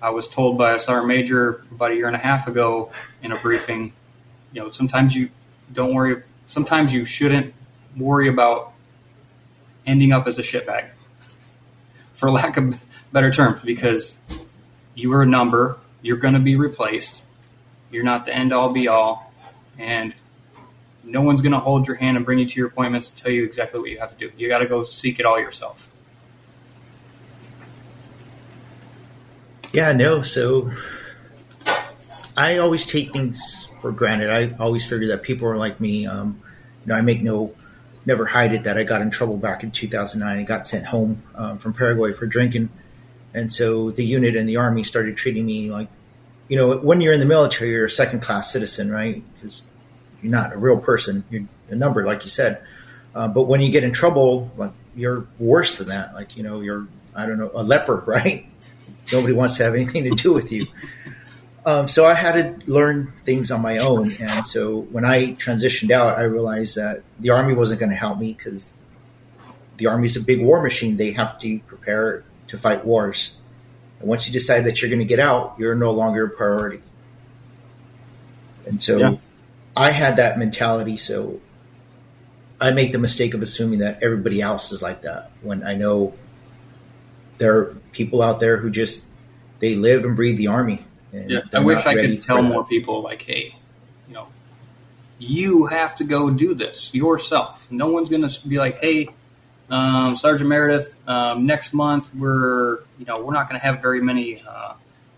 I 0.00 0.10
was 0.10 0.28
told 0.28 0.58
by 0.58 0.74
a 0.74 0.78
sergeant 0.78 1.08
major 1.08 1.64
about 1.70 1.92
a 1.92 1.94
year 1.94 2.06
and 2.06 2.16
a 2.16 2.18
half 2.18 2.46
ago 2.46 2.92
in 3.22 3.32
a 3.32 3.36
briefing, 3.36 3.92
you 4.52 4.62
know, 4.62 4.70
sometimes 4.70 5.14
you 5.14 5.30
don't 5.72 5.94
worry, 5.94 6.22
sometimes 6.46 6.92
you 6.92 7.04
shouldn't 7.04 7.54
worry 7.96 8.28
about 8.28 8.72
ending 9.86 10.12
up 10.12 10.26
as 10.26 10.38
a 10.38 10.42
shitbag, 10.42 10.90
for 12.16 12.30
lack 12.30 12.56
of 12.56 12.84
better 13.12 13.30
terms, 13.30 13.62
because 13.62 14.16
you 14.94 15.12
are 15.12 15.22
a 15.22 15.26
number, 15.26 15.78
you're 16.02 16.16
going 16.16 16.34
to 16.34 16.40
be 16.40 16.56
replaced, 16.56 17.22
you're 17.90 18.02
not 18.02 18.24
the 18.24 18.34
end 18.34 18.52
all 18.52 18.72
be 18.72 18.88
all, 18.88 19.32
and 19.78 20.14
no 21.04 21.20
one's 21.22 21.42
going 21.42 21.52
to 21.52 21.60
hold 21.60 21.86
your 21.86 21.96
hand 21.96 22.16
and 22.16 22.26
bring 22.26 22.38
you 22.38 22.46
to 22.46 22.56
your 22.56 22.68
appointments 22.68 23.10
and 23.10 23.18
tell 23.18 23.30
you 23.30 23.44
exactly 23.44 23.78
what 23.78 23.90
you 23.90 24.00
have 24.00 24.16
to 24.16 24.28
do. 24.28 24.32
You 24.36 24.48
got 24.48 24.58
to 24.58 24.66
go 24.66 24.82
seek 24.82 25.20
it 25.20 25.26
all 25.26 25.38
yourself. 25.38 25.88
Yeah, 29.72 29.92
no. 29.92 30.22
So 30.22 30.70
I 32.36 32.58
always 32.58 32.86
take 32.86 33.12
things 33.12 33.68
for 33.80 33.92
granted. 33.92 34.30
I 34.30 34.56
always 34.58 34.84
figure 34.86 35.08
that 35.08 35.22
people 35.22 35.46
are 35.48 35.56
like 35.56 35.80
me. 35.80 36.06
Um, 36.06 36.40
you 36.80 36.88
know, 36.88 36.94
I 36.94 37.02
make 37.02 37.22
no, 37.22 37.54
never 38.06 38.24
hide 38.24 38.54
it 38.54 38.64
that 38.64 38.78
I 38.78 38.84
got 38.84 39.02
in 39.02 39.10
trouble 39.10 39.36
back 39.36 39.62
in 39.64 39.72
2009 39.72 40.38
and 40.38 40.46
got 40.46 40.66
sent 40.66 40.86
home 40.86 41.22
um, 41.34 41.58
from 41.58 41.74
Paraguay 41.74 42.12
for 42.12 42.26
drinking. 42.26 42.70
And 43.34 43.52
so 43.52 43.90
the 43.90 44.04
unit 44.04 44.36
and 44.36 44.48
the 44.48 44.56
army 44.56 44.84
started 44.84 45.16
treating 45.16 45.44
me 45.44 45.70
like, 45.70 45.88
you 46.48 46.56
know, 46.56 46.76
when 46.76 47.00
you're 47.00 47.12
in 47.12 47.20
the 47.20 47.26
military, 47.26 47.70
you're 47.70 47.86
a 47.86 47.90
second 47.90 48.20
class 48.20 48.52
citizen, 48.52 48.90
right? 48.90 49.22
Because 49.34 49.64
you're 50.22 50.30
not 50.30 50.52
a 50.52 50.56
real 50.56 50.78
person. 50.78 51.24
You're 51.28 51.46
a 51.68 51.74
number, 51.74 52.06
like 52.06 52.22
you 52.22 52.30
said. 52.30 52.62
Uh, 53.14 53.28
but 53.28 53.42
when 53.42 53.60
you 53.60 53.70
get 53.70 53.82
in 53.82 53.92
trouble, 53.92 54.50
like 54.56 54.72
you're 54.94 55.26
worse 55.38 55.76
than 55.76 55.88
that. 55.88 56.14
Like, 56.14 56.36
you 56.36 56.44
know, 56.44 56.60
you're, 56.60 56.86
I 57.14 57.26
don't 57.26 57.38
know, 57.38 57.50
a 57.52 57.64
leper, 57.64 57.96
right? 58.06 58.46
nobody 59.12 59.32
wants 59.32 59.56
to 59.56 59.64
have 59.64 59.74
anything 59.74 60.04
to 60.04 60.10
do 60.10 60.32
with 60.32 60.52
you. 60.52 60.66
Um, 61.66 61.88
so 61.88 62.06
I 62.06 62.14
had 62.14 62.60
to 62.60 62.70
learn 62.70 63.12
things 63.24 63.50
on 63.50 63.60
my 63.60 63.78
own. 63.78 64.12
And 64.20 64.46
so 64.46 64.82
when 64.82 65.04
I 65.04 65.34
transitioned 65.34 65.90
out, 65.90 66.16
I 66.16 66.22
realized 66.22 66.76
that 66.76 67.02
the 67.18 67.30
Army 67.30 67.54
wasn't 67.54 67.80
going 67.80 67.90
to 67.90 67.96
help 67.96 68.20
me 68.20 68.32
because 68.32 68.72
the 69.76 69.86
Army's 69.86 70.16
a 70.16 70.20
big 70.20 70.40
war 70.40 70.62
machine. 70.62 70.96
They 70.96 71.10
have 71.10 71.40
to 71.40 71.58
prepare 71.60 72.22
to 72.48 72.56
fight 72.56 72.84
wars. 72.84 73.36
And 73.98 74.08
once 74.08 74.28
you 74.28 74.32
decide 74.32 74.60
that 74.66 74.80
you're 74.80 74.90
going 74.90 75.00
to 75.00 75.06
get 75.06 75.18
out, 75.18 75.56
you're 75.58 75.74
no 75.74 75.90
longer 75.90 76.26
a 76.26 76.30
priority. 76.30 76.82
And 78.64 78.80
so 78.80 78.98
yeah. 78.98 79.16
I 79.76 79.90
had 79.90 80.16
that 80.16 80.38
mentality. 80.38 80.96
So 80.98 81.40
I 82.60 82.70
make 82.70 82.92
the 82.92 82.98
mistake 82.98 83.34
of 83.34 83.42
assuming 83.42 83.80
that 83.80 84.04
everybody 84.04 84.40
else 84.40 84.70
is 84.70 84.82
like 84.82 85.02
that 85.02 85.32
when 85.42 85.64
I 85.64 85.74
know 85.74 86.14
there 87.38 87.56
are 87.56 87.64
people 87.90 88.22
out 88.22 88.38
there 88.38 88.56
who 88.56 88.70
just 88.70 89.04
they 89.58 89.74
live 89.74 90.04
and 90.04 90.14
breathe 90.14 90.38
the 90.38 90.46
army. 90.46 90.84
Yeah, 91.12 91.40
I 91.52 91.60
wish 91.60 91.84
I 91.86 91.94
could 91.94 92.22
tell 92.22 92.42
more 92.42 92.64
people 92.64 93.02
like, 93.02 93.22
hey, 93.22 93.54
you 94.08 94.14
know, 94.14 94.28
you 95.18 95.66
have 95.66 95.96
to 95.96 96.04
go 96.04 96.30
do 96.30 96.54
this 96.54 96.92
yourself. 96.92 97.66
No 97.70 97.88
one's 97.88 98.10
going 98.10 98.28
to 98.28 98.48
be 98.48 98.58
like, 98.58 98.78
hey, 98.78 99.08
um, 99.70 100.16
Sergeant 100.16 100.48
Meredith, 100.48 100.94
um, 101.08 101.46
next 101.46 101.72
month 101.72 102.14
we're 102.14 102.80
you 102.98 103.06
know 103.06 103.20
we're 103.20 103.34
not 103.34 103.48
going 103.48 103.60
to 103.60 103.66
have 103.66 103.82
very 103.82 104.00
many 104.00 104.40
uh, 104.46 104.74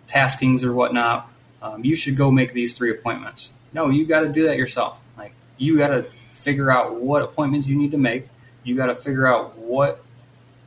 taskings 0.09 0.62
or 0.62 0.72
whatnot. 0.72 1.31
Um, 1.61 1.85
you 1.85 1.96
should 1.96 2.16
go 2.16 2.31
make 2.31 2.53
these 2.53 2.74
three 2.74 2.90
appointments. 2.90 3.53
No, 3.72 3.88
you 3.90 4.07
got 4.07 4.20
to 4.20 4.29
do 4.29 4.46
that 4.46 4.57
yourself. 4.57 4.98
Like 5.18 5.33
you 5.59 5.77
got 5.77 5.88
to 5.88 6.07
figure 6.31 6.70
out 6.70 6.94
what 6.94 7.20
appointments 7.20 7.66
you 7.66 7.77
need 7.77 7.90
to 7.90 7.98
make 7.98 8.29
you 8.68 8.77
got 8.77 8.87
to 8.87 8.94
figure 8.94 9.27
out 9.27 9.57
what 9.57 10.05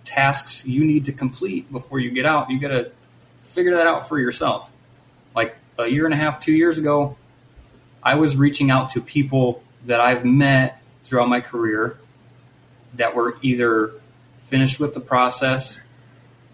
tasks 0.03 0.65
you 0.65 0.83
need 0.83 1.05
to 1.05 1.11
complete 1.11 1.71
before 1.71 1.99
you 1.99 2.09
get 2.09 2.25
out. 2.25 2.49
You 2.49 2.59
got 2.59 2.69
to 2.69 2.91
figure 3.43 3.75
that 3.75 3.85
out 3.85 4.09
for 4.09 4.19
yourself. 4.19 4.69
Like 5.35 5.55
a 5.77 5.87
year 5.87 6.05
and 6.05 6.13
a 6.13 6.17
half, 6.17 6.39
two 6.39 6.53
years 6.53 6.77
ago, 6.77 7.17
I 8.03 8.15
was 8.15 8.35
reaching 8.35 8.71
out 8.71 8.91
to 8.91 9.01
people 9.01 9.63
that 9.85 9.99
I've 9.99 10.25
met 10.25 10.81
throughout 11.03 11.29
my 11.29 11.41
career 11.41 11.97
that 12.95 13.15
were 13.15 13.37
either 13.41 13.93
finished 14.47 14.79
with 14.79 14.93
the 14.93 14.99
process, 14.99 15.79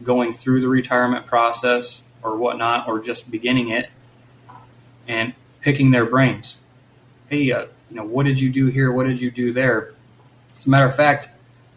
going 0.03 0.33
through 0.33 0.61
the 0.61 0.67
retirement 0.67 1.25
process 1.25 2.03
or 2.21 2.37
whatnot, 2.37 2.87
or 2.87 2.99
just 2.99 3.29
beginning 3.31 3.69
it, 3.69 3.89
and 5.07 5.33
picking 5.61 5.91
their 5.91 6.05
brains. 6.05 6.57
Hey, 7.29 7.51
uh, 7.51 7.65
you 7.89 7.95
know, 7.95 8.03
what 8.03 8.25
did 8.25 8.39
you 8.39 8.49
do 8.49 8.67
here? 8.67 8.91
What 8.91 9.07
did 9.07 9.21
you 9.21 9.31
do 9.31 9.53
there? 9.53 9.93
As 10.55 10.67
a 10.67 10.69
matter 10.69 10.85
of 10.85 10.95
fact, 10.95 11.29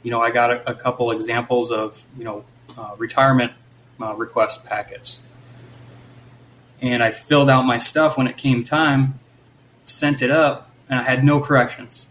you 0.03 0.11
know, 0.11 0.21
I 0.21 0.31
got 0.31 0.51
a, 0.51 0.71
a 0.71 0.75
couple 0.75 1.11
examples 1.11 1.71
of, 1.71 2.05
you 2.17 2.25
know, 2.25 2.45
uh, 2.77 2.95
retirement 2.99 3.53
uh, 4.01 4.15
request 4.15 4.65
packets. 4.65 5.23
And 6.81 7.03
I 7.03 7.11
filled 7.11 7.51
out 7.51 7.67
my 7.67 7.79
stuff 7.79 8.17
when 8.17 8.27
it 8.27 8.37
came 8.37 8.65
time, 8.65 9.19
sent 9.85 10.23
it 10.23 10.31
up, 10.31 10.71
and 10.89 10.99
I 10.99 11.03
had 11.03 11.25
no 11.25 11.41
corrections. 11.41 12.07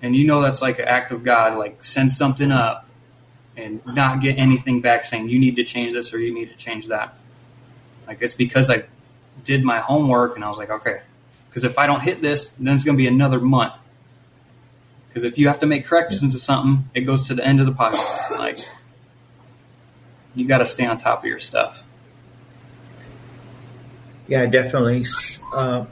And 0.00 0.16
you 0.16 0.26
know 0.26 0.40
that's 0.42 0.62
like 0.62 0.78
an 0.78 0.86
act 0.86 1.12
of 1.12 1.22
God, 1.22 1.56
like 1.56 1.84
send 1.84 2.12
something 2.12 2.50
up 2.50 2.86
and 3.56 3.84
not 3.86 4.20
get 4.20 4.38
anything 4.38 4.80
back 4.80 5.04
saying 5.04 5.28
you 5.28 5.38
need 5.38 5.56
to 5.56 5.64
change 5.64 5.92
this 5.92 6.12
or 6.12 6.18
you 6.18 6.34
need 6.34 6.50
to 6.50 6.56
change 6.56 6.88
that. 6.88 7.14
Like 8.06 8.20
it's 8.20 8.34
because 8.34 8.70
I 8.70 8.84
did 9.44 9.62
my 9.62 9.78
homework 9.78 10.34
and 10.34 10.44
I 10.44 10.48
was 10.48 10.58
like, 10.58 10.70
okay, 10.70 11.02
because 11.48 11.64
if 11.64 11.78
I 11.78 11.86
don't 11.86 12.00
hit 12.00 12.20
this, 12.20 12.50
then 12.58 12.74
it's 12.74 12.84
going 12.84 12.96
to 12.96 13.02
be 13.02 13.06
another 13.06 13.40
month. 13.40 13.76
Because 15.08 15.24
if 15.24 15.36
you 15.36 15.48
have 15.48 15.58
to 15.60 15.66
make 15.66 15.84
corrections 15.84 16.22
yeah. 16.22 16.30
to 16.30 16.38
something, 16.38 16.90
it 16.94 17.02
goes 17.02 17.28
to 17.28 17.34
the 17.34 17.44
end 17.44 17.60
of 17.60 17.66
the 17.66 17.72
pipeline. 17.72 18.38
Like 18.38 18.58
you 20.34 20.46
got 20.46 20.58
to 20.58 20.66
stay 20.66 20.86
on 20.86 20.96
top 20.96 21.20
of 21.20 21.26
your 21.26 21.38
stuff. 21.38 21.82
Yeah, 24.32 24.46
definitely. 24.46 25.04
Uh, 25.52 25.84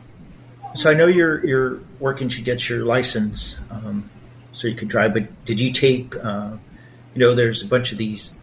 so 0.75 0.91
I 0.91 0.95
know 0.95 1.09
you're 1.09 1.45
you're 1.45 1.81
working 1.99 2.31
to 2.31 2.41
get 2.41 2.71
your 2.71 2.87
license, 2.87 3.61
um, 3.71 4.09
so 4.53 4.67
you 4.67 4.75
could 4.75 4.89
drive. 4.89 5.13
But 5.13 5.45
did 5.45 5.61
you 5.61 5.75
take? 5.75 6.17
Uh, 6.17 6.53
you 7.13 7.21
know, 7.21 7.35
there's 7.35 7.63
a 7.63 7.67
bunch 7.67 7.93
of 7.93 7.99
these 7.99 8.35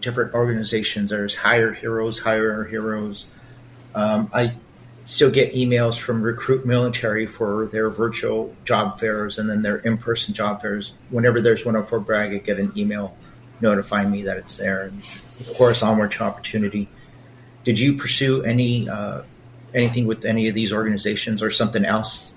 different 0.00 0.32
organizations. 0.34 1.10
There's 1.10 1.34
Hire 1.34 1.72
Heroes, 1.72 2.20
Hire 2.20 2.62
Heroes. 2.62 3.26
Um, 3.96 4.30
I 4.32 4.54
still 5.06 5.32
get 5.32 5.54
emails 5.54 5.98
from 5.98 6.22
Recruit 6.22 6.64
Military 6.64 7.26
for 7.26 7.66
their 7.66 7.90
virtual 7.90 8.54
job 8.64 9.00
fairs 9.00 9.38
and 9.38 9.50
then 9.50 9.62
their 9.62 9.78
in-person 9.78 10.34
job 10.34 10.62
fairs. 10.62 10.94
Whenever 11.10 11.40
there's 11.40 11.66
one 11.66 11.74
at 11.74 11.88
Fort 11.88 12.06
Bragg, 12.06 12.32
I 12.32 12.36
get 12.38 12.60
an 12.60 12.70
email 12.76 13.16
notifying 13.60 14.08
me 14.08 14.22
that 14.22 14.36
it's 14.36 14.56
there. 14.58 14.82
And 14.82 15.02
of 15.40 15.52
course, 15.56 15.82
onward 15.82 16.12
to 16.12 16.22
opportunity. 16.22 16.88
Did 17.64 17.80
you 17.80 17.96
pursue 17.96 18.44
any 18.44 18.88
uh, 18.88 19.22
anything 19.74 20.06
with 20.06 20.24
any 20.24 20.48
of 20.48 20.54
these 20.54 20.72
organizations 20.72 21.42
or 21.42 21.50
something 21.50 21.84
else? 21.84 22.32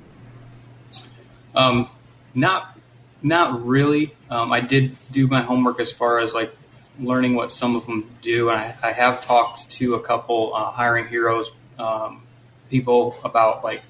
Um, 1.56 1.89
not 2.34 2.78
not 3.21 3.65
really. 3.65 4.13
Um, 4.30 4.52
I 4.52 4.60
did 4.60 4.95
do 5.12 5.28
my 5.28 5.41
homework 5.41 5.80
as 5.80 5.91
far 5.91 6.19
as 6.19 6.34
like 6.34 6.56
learning 7.00 7.36
what 7.36 7.52
some 7.52 7.76
of 7.76 7.86
them 7.86 8.10
do, 8.21 8.50
and 8.50 8.60
I, 8.60 8.76
I 8.84 8.91
have 8.91 9.21
talked 9.21 9.71
to 9.71 9.95
a 9.95 10.00
couple 10.00 10.54
uh, 10.54 10.71
hiring 10.71 11.08
heroes 11.08 11.52
um, 11.80 12.24
people 12.69 13.17
about 13.24 13.63
like 13.63 13.82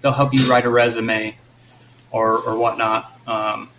they'll 0.00 0.12
help 0.12 0.34
you 0.34 0.48
write 0.50 0.64
a 0.64 0.70
resume 0.70 1.36
or 2.10 2.38
or 2.38 2.58
whatnot. 2.58 3.10
Um, 3.26 3.70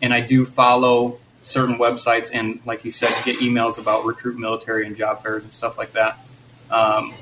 and 0.00 0.14
I 0.14 0.20
do 0.20 0.46
follow 0.46 1.18
certain 1.42 1.76
websites 1.76 2.30
and, 2.32 2.60
like 2.64 2.84
you 2.84 2.90
said, 2.90 3.08
get 3.24 3.38
emails 3.40 3.78
about 3.78 4.04
recruit 4.04 4.38
military 4.38 4.86
and 4.86 4.96
job 4.96 5.22
fairs 5.22 5.42
and 5.42 5.52
stuff 5.52 5.78
like 5.78 5.92
that. 5.92 6.18
Um, 6.70 7.14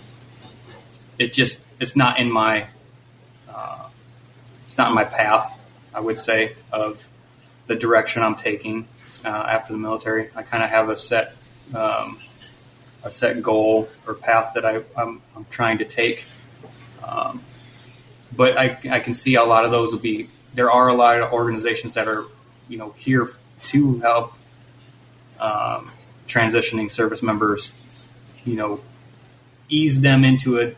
it 1.19 1.33
just 1.33 1.61
it's 1.81 1.97
not 1.97 2.19
in 2.19 2.31
my 2.31 2.67
uh, 3.49 3.89
it's 4.65 4.77
not 4.77 4.89
in 4.89 4.95
my 4.95 5.05
path. 5.05 5.53
I 5.95 6.01
would 6.01 6.19
say 6.19 6.55
of 6.73 7.07
the 7.67 7.75
direction 7.75 8.23
I'm 8.23 8.37
taking 8.37 8.87
uh, 9.25 9.29
after 9.29 9.73
the 9.73 9.79
military. 9.79 10.31
I 10.35 10.43
kind 10.43 10.63
of 10.63 10.71
have 10.71 10.89
a 10.89 10.97
set 10.97 11.35
um, 11.75 12.19
a 13.03 13.11
set 13.11 13.43
goal 13.43 13.89
or 14.07 14.15
path 14.15 14.53
that 14.55 14.65
I, 14.65 14.83
I'm, 14.97 15.23
I'm 15.35 15.47
trying 15.51 15.79
to 15.79 15.85
take 15.85 16.27
um, 17.07 17.43
but 18.35 18.57
I, 18.57 18.79
I 18.91 19.01
can 19.01 19.15
see 19.15 19.37
a 19.37 19.45
lot 19.45 19.65
of 19.65 19.71
those 19.71 19.93
will 19.93 19.99
be. 19.99 20.29
There 20.55 20.71
are 20.71 20.89
a 20.89 20.95
lot 20.95 21.21
of 21.21 21.33
organizations 21.33 21.95
that 21.95 22.09
are, 22.09 22.25
you 22.69 22.79
know, 22.79 22.91
here 22.93 23.31
to 23.65 23.99
help 24.01 24.35
um, 25.39 25.91
transitioning 26.27 26.91
service 26.91 27.23
members, 27.23 27.73
you 28.45 28.57
know, 28.57 28.81
ease 29.69 30.01
them 30.01 30.25
into 30.25 30.61
a, 30.61 30.75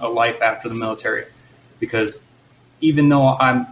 a 0.00 0.08
life 0.08 0.42
after 0.42 0.68
the 0.68 0.74
military. 0.74 1.26
Because 1.78 2.18
even 2.80 3.08
though 3.08 3.28
I'm, 3.28 3.66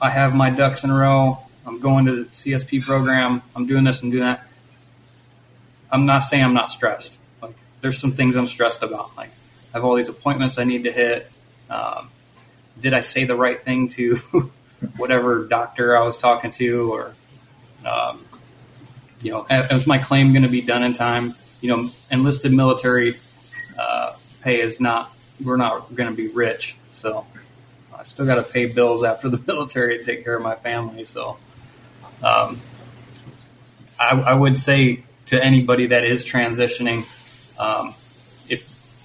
I 0.00 0.10
have 0.10 0.34
my 0.34 0.50
ducks 0.50 0.84
in 0.84 0.90
a 0.90 0.94
row, 0.94 1.38
I'm 1.66 1.80
going 1.80 2.06
to 2.06 2.24
the 2.24 2.30
CSP 2.30 2.82
program, 2.82 3.42
I'm 3.54 3.66
doing 3.66 3.84
this 3.84 4.02
and 4.02 4.10
doing 4.10 4.24
that. 4.24 4.46
I'm 5.90 6.06
not 6.06 6.20
saying 6.20 6.42
I'm 6.42 6.54
not 6.54 6.70
stressed. 6.70 7.18
Like 7.42 7.54
there's 7.82 7.98
some 7.98 8.12
things 8.12 8.34
I'm 8.34 8.46
stressed 8.46 8.82
about. 8.82 9.16
Like 9.16 9.30
I 9.72 9.78
have 9.78 9.84
all 9.84 9.94
these 9.94 10.08
appointments 10.08 10.58
I 10.58 10.64
need 10.64 10.84
to 10.84 10.92
hit. 10.92 11.30
Um, 11.68 12.10
did 12.80 12.94
I 12.94 13.02
say 13.02 13.24
the 13.24 13.36
right 13.36 13.60
thing 13.60 13.88
to 13.90 14.16
whatever 14.96 15.46
doctor 15.46 15.96
I 15.96 16.04
was 16.04 16.18
talking 16.18 16.50
to, 16.52 16.92
or 16.92 17.14
um, 17.86 18.24
you 19.20 19.30
know, 19.30 19.46
is 19.50 19.86
my 19.86 19.98
claim 19.98 20.32
going 20.32 20.44
to 20.44 20.50
be 20.50 20.62
done 20.62 20.82
in 20.82 20.94
time? 20.94 21.34
You 21.60 21.68
know, 21.68 21.90
enlisted 22.10 22.52
military 22.52 23.16
uh, 23.78 24.14
pay 24.42 24.60
is 24.60 24.80
not. 24.80 25.10
We're 25.44 25.56
not 25.56 25.94
going 25.94 26.10
to 26.10 26.16
be 26.16 26.28
rich, 26.28 26.76
so 26.90 27.26
I 27.96 28.04
still 28.04 28.26
got 28.26 28.36
to 28.36 28.42
pay 28.42 28.72
bills 28.72 29.04
after 29.04 29.28
the 29.28 29.38
military 29.46 29.98
to 29.98 30.04
take 30.04 30.24
care 30.24 30.36
of 30.36 30.42
my 30.42 30.54
family. 30.54 31.04
So, 31.04 31.38
um, 32.22 32.60
I, 33.98 34.20
I, 34.20 34.34
would 34.34 34.58
say 34.58 35.04
to 35.26 35.42
anybody 35.42 35.86
that 35.86 36.04
is 36.04 36.24
transitioning, 36.24 37.04
um, 37.58 37.94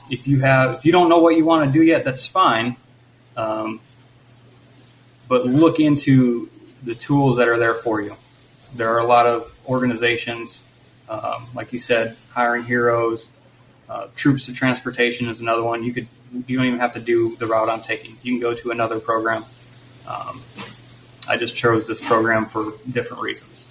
if 0.10 0.28
you 0.28 0.39
have 0.39 0.76
if 0.76 0.86
you 0.86 0.91
don't 0.91 1.10
know 1.10 1.19
what 1.19 1.36
you 1.36 1.45
want 1.45 1.67
to 1.67 1.71
do 1.71 1.84
yet, 1.84 2.06
that's 2.06 2.26
fine. 2.26 2.76
Um, 3.36 3.80
but 5.28 5.45
look 5.45 5.80
into 5.80 6.50
the 6.84 6.95
tools 6.95 7.38
that 7.38 7.47
are 7.47 7.58
there 7.58 7.73
for 7.73 8.02
you. 8.02 8.15
There 8.76 8.89
are 8.89 9.00
a 9.00 9.06
lot 9.06 9.26
of 9.26 9.54
organizations, 9.67 10.62
um, 11.10 11.47
like 11.54 11.73
you 11.73 11.80
said, 11.80 12.15
hiring 12.32 12.63
heroes, 12.63 13.28
uh, 13.89 14.08
troops 14.15 14.45
to 14.45 14.54
transportation 14.54 15.28
is 15.28 15.39
another 15.39 15.63
one. 15.63 15.84
You 15.84 15.93
could 15.93 16.08
you 16.47 16.57
don't 16.57 16.67
even 16.67 16.79
have 16.79 16.93
to 16.93 16.99
do 16.99 17.35
the 17.35 17.47
route 17.47 17.69
I'm 17.69 17.81
taking. 17.81 18.15
You 18.21 18.33
can 18.33 18.41
go 18.41 18.53
to 18.53 18.71
another 18.71 18.99
program. 18.99 19.43
Um, 20.07 20.41
I 21.29 21.37
just 21.37 21.55
chose 21.55 21.87
this 21.87 21.99
program 21.99 22.45
for 22.45 22.73
different 22.89 23.21
reasons. 23.23 23.65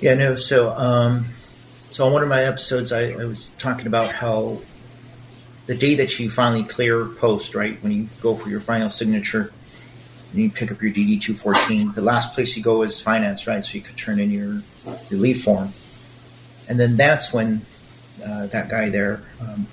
Yeah, 0.00 0.14
no. 0.14 0.36
So 0.36 0.70
um, 0.70 1.26
so 1.88 2.06
on 2.06 2.12
one 2.12 2.22
of 2.22 2.28
my 2.28 2.44
episodes, 2.44 2.92
I, 2.92 3.10
I, 3.10 3.24
was 3.24 3.50
talking 3.58 3.86
about 3.86 4.12
how 4.12 4.58
the 5.66 5.74
day 5.74 5.96
that 5.96 6.18
you 6.18 6.30
finally 6.30 6.64
clear 6.64 7.04
post, 7.04 7.54
right, 7.54 7.80
when 7.82 7.92
you 7.92 8.08
go 8.22 8.34
for 8.34 8.48
your 8.48 8.60
final 8.60 8.90
signature, 8.90 9.52
and 10.32 10.40
you 10.40 10.50
pick 10.50 10.72
up 10.72 10.80
your 10.80 10.92
DD 10.92 11.20
two 11.20 11.34
fourteen, 11.34 11.92
the 11.92 12.00
last 12.00 12.32
place 12.32 12.56
you 12.56 12.62
go 12.62 12.82
is 12.82 12.98
finance, 13.00 13.46
right? 13.46 13.62
So 13.62 13.74
you 13.74 13.82
could 13.82 13.98
turn 13.98 14.18
in 14.18 14.30
your 14.30 14.62
your 15.10 15.20
leave 15.20 15.42
form, 15.42 15.70
and 16.68 16.80
then 16.80 16.96
that's 16.96 17.32
when 17.32 17.62
uh, 18.24 18.46
that 18.46 18.68
guy 18.68 18.88
there 18.88 19.22
um, 19.40 19.66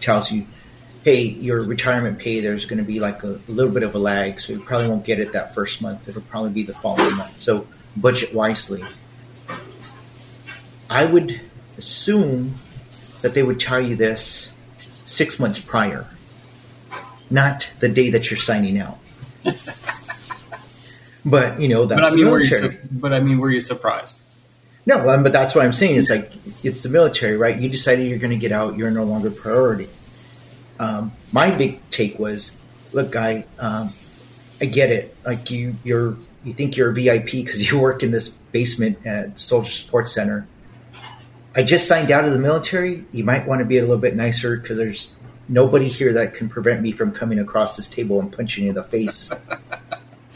tells 0.00 0.30
you, 0.30 0.46
"Hey, 1.04 1.22
your 1.22 1.62
retirement 1.62 2.18
pay 2.18 2.40
there's 2.40 2.64
going 2.64 2.78
to 2.78 2.84
be 2.84 3.00
like 3.00 3.22
a, 3.22 3.40
a 3.48 3.50
little 3.50 3.72
bit 3.72 3.82
of 3.82 3.94
a 3.94 3.98
lag, 3.98 4.40
so 4.40 4.52
you 4.52 4.60
probably 4.60 4.88
won't 4.88 5.04
get 5.04 5.18
it 5.20 5.32
that 5.32 5.54
first 5.54 5.82
month. 5.82 6.08
It'll 6.08 6.22
probably 6.22 6.50
be 6.50 6.62
the 6.62 6.74
following 6.74 7.16
month. 7.16 7.40
So 7.40 7.66
budget 7.96 8.34
wisely." 8.34 8.84
I 10.90 11.04
would 11.04 11.40
assume 11.78 12.54
that 13.22 13.34
they 13.34 13.44
would 13.44 13.60
tell 13.60 13.80
you 13.80 13.94
this 13.94 14.56
six 15.04 15.38
months 15.38 15.60
prior, 15.60 16.06
not 17.30 17.72
the 17.78 17.88
day 17.88 18.10
that 18.10 18.30
you're 18.30 18.38
signing 18.38 18.78
out. 18.78 18.98
but 21.24 21.60
you 21.60 21.68
know 21.68 21.86
that's 21.86 22.00
but 22.00 22.12
I 22.12 22.14
mean, 22.14 22.24
the 22.24 22.30
military. 22.30 22.72
Su- 22.72 22.78
but 22.90 23.12
I 23.12 23.20
mean, 23.20 23.38
were 23.38 23.50
you 23.50 23.60
surprised? 23.60 24.19
No, 24.86 25.08
um, 25.08 25.22
but 25.22 25.32
that's 25.32 25.54
what 25.54 25.64
I'm 25.64 25.72
saying. 25.72 25.96
It's 25.96 26.10
like 26.10 26.32
it's 26.64 26.82
the 26.82 26.88
military, 26.88 27.36
right? 27.36 27.56
You 27.58 27.68
decided 27.68 28.08
you're 28.08 28.18
going 28.18 28.30
to 28.30 28.36
get 28.36 28.52
out. 28.52 28.76
You're 28.76 28.90
no 28.90 29.04
longer 29.04 29.30
priority. 29.30 29.88
Um, 30.78 31.12
my 31.32 31.54
big 31.54 31.78
take 31.90 32.18
was, 32.18 32.56
look, 32.92 33.12
guy, 33.12 33.44
um, 33.58 33.92
I 34.60 34.64
get 34.64 34.90
it. 34.90 35.14
Like 35.24 35.50
you, 35.50 35.74
you're 35.84 36.16
you 36.44 36.54
think 36.54 36.76
you're 36.76 36.90
a 36.90 36.94
VIP 36.94 37.32
because 37.32 37.70
you 37.70 37.78
work 37.78 38.02
in 38.02 38.10
this 38.10 38.28
basement 38.28 39.06
at 39.06 39.38
Soldier 39.38 39.70
Support 39.70 40.08
Center 40.08 40.46
I 41.54 41.64
just 41.64 41.88
signed 41.88 42.12
out 42.12 42.24
of 42.24 42.32
the 42.32 42.38
military. 42.38 43.04
You 43.10 43.24
might 43.24 43.46
want 43.46 43.58
to 43.58 43.64
be 43.64 43.78
a 43.78 43.80
little 43.80 43.98
bit 43.98 44.14
nicer 44.14 44.56
because 44.56 44.78
there's 44.78 45.16
nobody 45.48 45.88
here 45.88 46.12
that 46.12 46.34
can 46.34 46.48
prevent 46.48 46.80
me 46.80 46.92
from 46.92 47.10
coming 47.10 47.40
across 47.40 47.76
this 47.76 47.88
table 47.88 48.20
and 48.20 48.32
punching 48.32 48.64
you 48.64 48.70
in 48.70 48.76
the 48.76 48.84
face. 48.84 49.32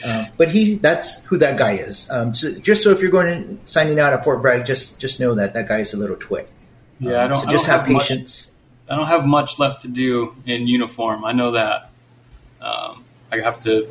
Uh, 0.04 0.26
but 0.36 0.48
he, 0.48 0.74
that's 0.76 1.22
who 1.24 1.38
that 1.38 1.58
guy 1.58 1.72
is. 1.72 2.10
Um, 2.10 2.34
so 2.34 2.52
just 2.58 2.82
so 2.82 2.90
if 2.90 3.00
you're 3.00 3.10
going 3.10 3.58
to 3.58 3.66
signing 3.70 3.98
out 3.98 4.12
at 4.12 4.22
Fort 4.22 4.42
Bragg, 4.42 4.66
just 4.66 4.98
just 4.98 5.20
know 5.20 5.34
that 5.34 5.54
that 5.54 5.68
guy 5.68 5.78
is 5.78 5.94
a 5.94 5.96
little 5.96 6.16
twit. 6.16 6.50
Yeah, 7.00 7.12
um, 7.12 7.20
I 7.20 7.28
don't. 7.28 7.38
So 7.38 7.50
just 7.50 7.66
don't 7.66 7.78
have, 7.78 7.86
have 7.86 8.00
patience. 8.00 8.50
Much, 8.86 8.92
I 8.92 8.96
don't 8.98 9.06
have 9.06 9.26
much 9.26 9.58
left 9.58 9.82
to 9.82 9.88
do 9.88 10.36
in 10.44 10.66
uniform. 10.66 11.24
I 11.24 11.32
know 11.32 11.52
that. 11.52 11.90
Um, 12.60 13.04
I 13.32 13.40
have 13.40 13.60
to. 13.60 13.88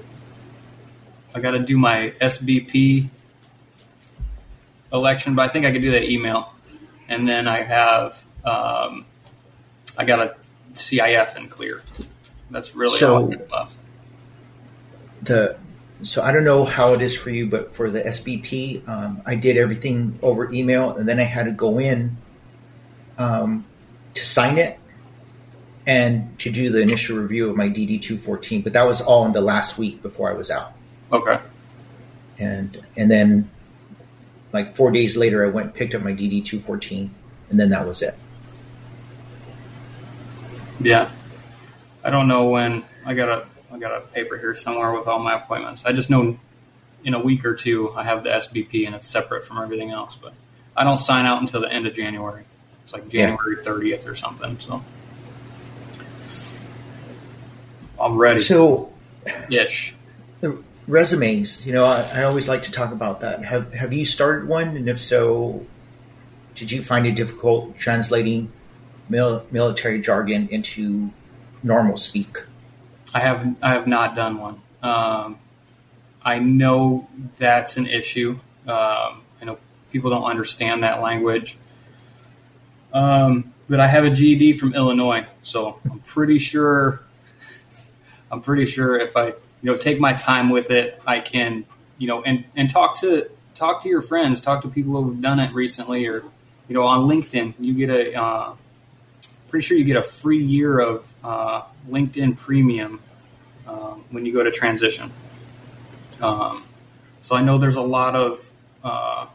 I 1.35 1.39
got 1.39 1.51
to 1.51 1.59
do 1.59 1.77
my 1.77 2.13
SBP 2.21 3.09
election, 4.91 5.33
but 5.33 5.43
I 5.43 5.47
think 5.47 5.65
I 5.65 5.71
could 5.71 5.81
do 5.81 5.91
that 5.91 6.03
email, 6.03 6.53
and 7.07 7.27
then 7.27 7.47
I 7.47 7.63
have. 7.63 8.23
Um, 8.45 9.05
I 9.97 10.05
got 10.05 10.19
a 10.19 10.35
CIF 10.73 11.35
and 11.35 11.49
clear. 11.49 11.81
That's 12.51 12.75
really 12.75 12.93
all 13.03 13.31
so, 13.31 13.47
all 13.51 13.69
The 15.23 15.57
so 16.03 16.21
I 16.21 16.31
don't 16.31 16.43
know 16.43 16.65
how 16.65 16.93
it 16.93 17.01
is 17.01 17.15
for 17.15 17.29
you, 17.29 17.47
but 17.47 17.75
for 17.75 17.89
the 17.89 18.01
SBP, 18.01 18.87
um, 18.87 19.21
I 19.25 19.35
did 19.35 19.57
everything 19.57 20.17
over 20.21 20.51
email, 20.51 20.91
and 20.91 21.07
then 21.07 21.19
I 21.19 21.23
had 21.23 21.45
to 21.45 21.51
go 21.51 21.79
in 21.79 22.17
um, 23.17 23.65
to 24.15 24.25
sign 24.25 24.57
it 24.57 24.79
and 25.85 26.37
to 26.39 26.49
do 26.49 26.69
the 26.69 26.81
initial 26.81 27.17
review 27.17 27.49
of 27.49 27.57
my 27.57 27.69
DD 27.69 28.01
two 28.01 28.17
fourteen. 28.17 28.61
But 28.61 28.73
that 28.73 28.85
was 28.85 29.01
all 29.01 29.25
in 29.25 29.33
the 29.33 29.41
last 29.41 29.77
week 29.77 30.01
before 30.01 30.29
I 30.29 30.33
was 30.33 30.51
out. 30.51 30.73
Okay. 31.11 31.39
And 32.37 32.81
and 32.97 33.09
then, 33.09 33.49
like 34.51 34.75
four 34.75 34.91
days 34.91 35.15
later, 35.15 35.45
I 35.45 35.49
went 35.49 35.73
picked 35.73 35.95
up 35.95 36.01
my 36.01 36.13
DD 36.13 36.45
two 36.45 36.59
fourteen, 36.59 37.13
and 37.49 37.59
then 37.59 37.69
that 37.69 37.87
was 37.87 38.01
it. 38.01 38.15
Yeah, 40.79 41.09
I 42.03 42.09
don't 42.09 42.27
know 42.27 42.49
when 42.49 42.83
I 43.05 43.13
got 43.13 43.29
a 43.29 43.47
I 43.73 43.79
got 43.79 43.95
a 43.95 44.01
paper 44.01 44.37
here 44.37 44.53
somewhere 44.55 44.91
with 44.91 45.07
all 45.07 45.19
my 45.19 45.33
appointments. 45.35 45.83
I 45.83 45.93
just 45.93 46.09
know 46.09 46.37
in 47.03 47.13
a 47.13 47.19
week 47.19 47.43
or 47.43 47.55
two 47.55 47.91
I 47.95 48.03
have 48.03 48.23
the 48.23 48.29
SBP 48.29 48.85
and 48.85 48.95
it's 48.95 49.09
separate 49.09 49.45
from 49.45 49.57
everything 49.61 49.91
else. 49.91 50.17
But 50.21 50.33
I 50.77 50.83
don't 50.83 50.99
sign 50.99 51.25
out 51.25 51.41
until 51.41 51.61
the 51.61 51.71
end 51.71 51.87
of 51.87 51.95
January. 51.95 52.45
It's 52.83 52.93
like 52.93 53.09
January 53.09 53.63
thirtieth 53.63 54.05
yeah. 54.05 54.11
or 54.11 54.15
something. 54.15 54.59
So 54.59 54.83
I'm 57.99 58.17
ready. 58.17 58.41
So. 58.41 58.91
The 60.41 60.61
resumes, 60.87 61.65
you 61.65 61.71
know, 61.73 61.85
I, 61.85 62.01
I 62.13 62.23
always 62.23 62.47
like 62.47 62.63
to 62.63 62.71
talk 62.71 62.91
about 62.91 63.21
that. 63.21 63.43
Have 63.43 63.73
Have 63.73 63.93
you 63.93 64.05
started 64.05 64.47
one? 64.47 64.75
And 64.75 64.87
if 64.87 64.99
so, 64.99 65.65
did 66.55 66.71
you 66.71 66.83
find 66.83 67.07
it 67.07 67.13
difficult 67.13 67.77
translating 67.77 68.51
mil- 69.09 69.45
military 69.49 70.01
jargon 70.01 70.47
into 70.49 71.09
normal 71.63 71.97
speak? 71.97 72.37
I 73.13 73.19
have 73.19 73.55
I 73.61 73.73
have 73.73 73.87
not 73.87 74.15
done 74.15 74.37
one. 74.37 74.61
Um, 74.81 75.39
I 76.23 76.39
know 76.39 77.07
that's 77.37 77.77
an 77.77 77.87
issue. 77.87 78.39
Um, 78.67 79.21
I 79.41 79.45
know 79.45 79.59
people 79.91 80.09
don't 80.09 80.23
understand 80.23 80.83
that 80.83 81.01
language. 81.01 81.57
Um, 82.93 83.53
but 83.69 83.79
I 83.79 83.87
have 83.87 84.03
a 84.05 84.09
GED 84.09 84.53
from 84.53 84.73
Illinois, 84.73 85.25
so 85.41 85.79
I'm 85.89 85.99
pretty 85.99 86.39
sure. 86.39 87.01
I'm 88.31 88.41
pretty 88.41 88.65
sure 88.65 88.97
if 88.97 89.15
I, 89.15 89.27
you 89.27 89.35
know, 89.61 89.77
take 89.77 89.99
my 89.99 90.13
time 90.13 90.49
with 90.49 90.71
it, 90.71 90.99
I 91.05 91.19
can, 91.19 91.65
you 91.97 92.07
know, 92.07 92.23
and 92.23 92.45
and 92.55 92.69
talk 92.69 92.99
to 93.01 93.29
talk 93.55 93.83
to 93.83 93.89
your 93.89 94.01
friends, 94.01 94.41
talk 94.41 94.63
to 94.63 94.69
people 94.69 95.01
who've 95.03 95.21
done 95.21 95.39
it 95.39 95.53
recently, 95.53 96.07
or 96.07 96.23
you 96.67 96.73
know, 96.73 96.83
on 96.83 97.07
LinkedIn, 97.07 97.53
you 97.59 97.73
get 97.73 97.89
a. 97.89 98.21
Uh, 98.21 98.55
pretty 99.53 99.67
sure 99.67 99.77
you 99.77 99.83
get 99.83 99.97
a 99.97 100.01
free 100.01 100.43
year 100.43 100.79
of 100.79 101.13
uh, 101.23 101.61
LinkedIn 101.89 102.37
Premium 102.37 103.01
um, 103.67 104.03
when 104.11 104.25
you 104.25 104.33
go 104.33 104.43
to 104.43 104.51
transition. 104.51 105.11
Um, 106.21 106.63
so 107.21 107.35
I 107.35 107.43
know 107.43 107.57
there's 107.57 107.75
a 107.75 107.81
lot 107.81 108.15
of 108.15 108.49
uh, 108.83 109.27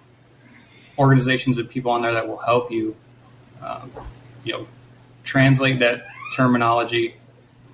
organizations 0.99 1.59
and 1.59 1.69
people 1.69 1.91
on 1.91 2.03
there 2.03 2.13
that 2.13 2.29
will 2.29 2.39
help 2.39 2.71
you, 2.71 2.97
um, 3.63 3.91
you 4.45 4.53
know, 4.53 4.67
translate 5.23 5.79
that 5.81 6.07
terminology. 6.37 7.17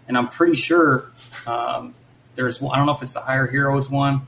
And 0.07 0.17
I'm 0.17 0.29
pretty 0.29 0.57
sure 0.57 1.11
um, 1.47 1.95
there's 2.35 2.63
I 2.63 2.77
don't 2.77 2.87
know 2.87 2.95
if 2.95 3.03
it's 3.03 3.15
the 3.15 3.21
Hire 3.21 3.47
Heroes 3.47 3.89
one, 3.89 4.27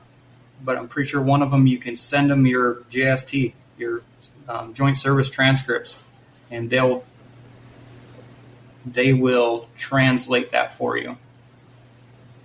but 0.63 0.77
I'm 0.77 0.87
pretty 0.87 1.09
sure 1.09 1.21
one 1.21 1.41
of 1.41 1.51
them 1.51 1.67
you 1.67 1.77
can 1.77 1.97
send 1.97 2.29
them 2.29 2.45
your 2.45 2.75
JST, 2.91 3.53
your 3.77 4.01
um, 4.47 4.73
Joint 4.73 4.97
Service 4.97 5.29
transcripts, 5.29 6.01
and 6.49 6.69
they'll 6.69 7.03
they 8.93 9.13
will 9.13 9.67
translate 9.77 10.51
that 10.51 10.77
for 10.77 10.97
you 10.97 11.17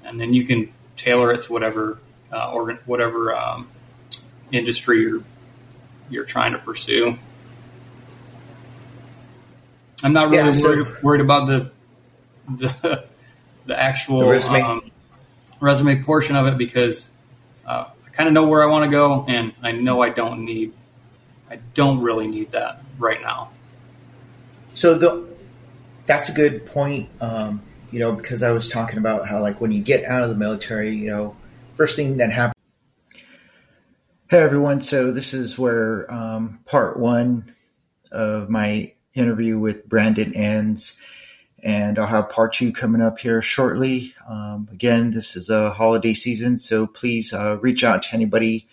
and 0.04 0.20
then 0.20 0.34
you 0.34 0.44
can 0.44 0.72
tailor 0.96 1.32
it 1.32 1.42
to 1.44 1.52
whatever 1.52 1.98
uh, 2.32 2.50
organ, 2.52 2.78
whatever 2.86 3.34
um, 3.34 3.68
industry 4.50 5.02
you're 5.02 5.22
you're 6.10 6.24
trying 6.24 6.52
to 6.52 6.58
pursue. 6.58 7.18
I'm 10.04 10.12
not 10.12 10.30
really 10.30 10.44
yeah, 10.44 10.52
so 10.52 10.68
worried, 10.68 11.02
worried, 11.02 11.20
about 11.20 11.46
the 11.46 11.70
the 12.48 13.04
the 13.66 13.78
actual 13.78 14.20
the 14.20 14.26
resume. 14.26 14.60
Um, 14.60 14.90
resume. 15.60 16.02
portion 16.02 16.36
of 16.36 16.46
it 16.46 16.58
because 16.58 17.08
uh, 17.66 17.86
I 18.06 18.10
kind 18.10 18.26
of 18.26 18.32
know 18.32 18.46
where 18.46 18.62
I 18.62 18.66
want 18.66 18.84
to 18.84 18.90
go, 18.90 19.24
and 19.26 19.52
I 19.62 19.72
know 19.72 20.02
I 20.02 20.08
don't 20.08 20.44
need 20.44 20.72
I 21.50 21.56
don't 21.74 22.00
really 22.00 22.26
need 22.26 22.52
that 22.52 22.82
right 22.98 23.20
now. 23.20 23.50
So 24.74 24.94
the 24.94 25.31
that's 26.06 26.28
a 26.28 26.32
good 26.32 26.66
point. 26.66 27.08
Um, 27.20 27.62
you 27.90 28.00
know, 28.00 28.12
because 28.12 28.42
I 28.42 28.52
was 28.52 28.68
talking 28.68 28.98
about 28.98 29.28
how, 29.28 29.40
like, 29.40 29.60
when 29.60 29.72
you 29.72 29.82
get 29.82 30.04
out 30.04 30.22
of 30.22 30.30
the 30.30 30.36
military, 30.36 30.96
you 30.96 31.08
know, 31.08 31.36
first 31.76 31.96
thing 31.96 32.16
that 32.18 32.32
happens. 32.32 32.54
Hey, 34.28 34.38
everyone. 34.38 34.80
So, 34.80 35.12
this 35.12 35.34
is 35.34 35.58
where 35.58 36.10
um, 36.12 36.60
part 36.64 36.98
one 36.98 37.52
of 38.10 38.48
my 38.48 38.92
interview 39.14 39.58
with 39.58 39.88
Brandon 39.88 40.34
ends. 40.34 40.98
And 41.62 41.98
I'll 41.98 42.06
have 42.06 42.28
part 42.28 42.54
two 42.54 42.72
coming 42.72 43.00
up 43.00 43.20
here 43.20 43.40
shortly. 43.40 44.14
Um, 44.28 44.68
again, 44.72 45.12
this 45.12 45.36
is 45.36 45.48
a 45.48 45.70
holiday 45.70 46.12
season, 46.12 46.58
so 46.58 46.88
please 46.88 47.32
uh, 47.32 47.58
reach 47.60 47.84
out 47.84 48.02
to 48.04 48.14
anybody 48.14 48.66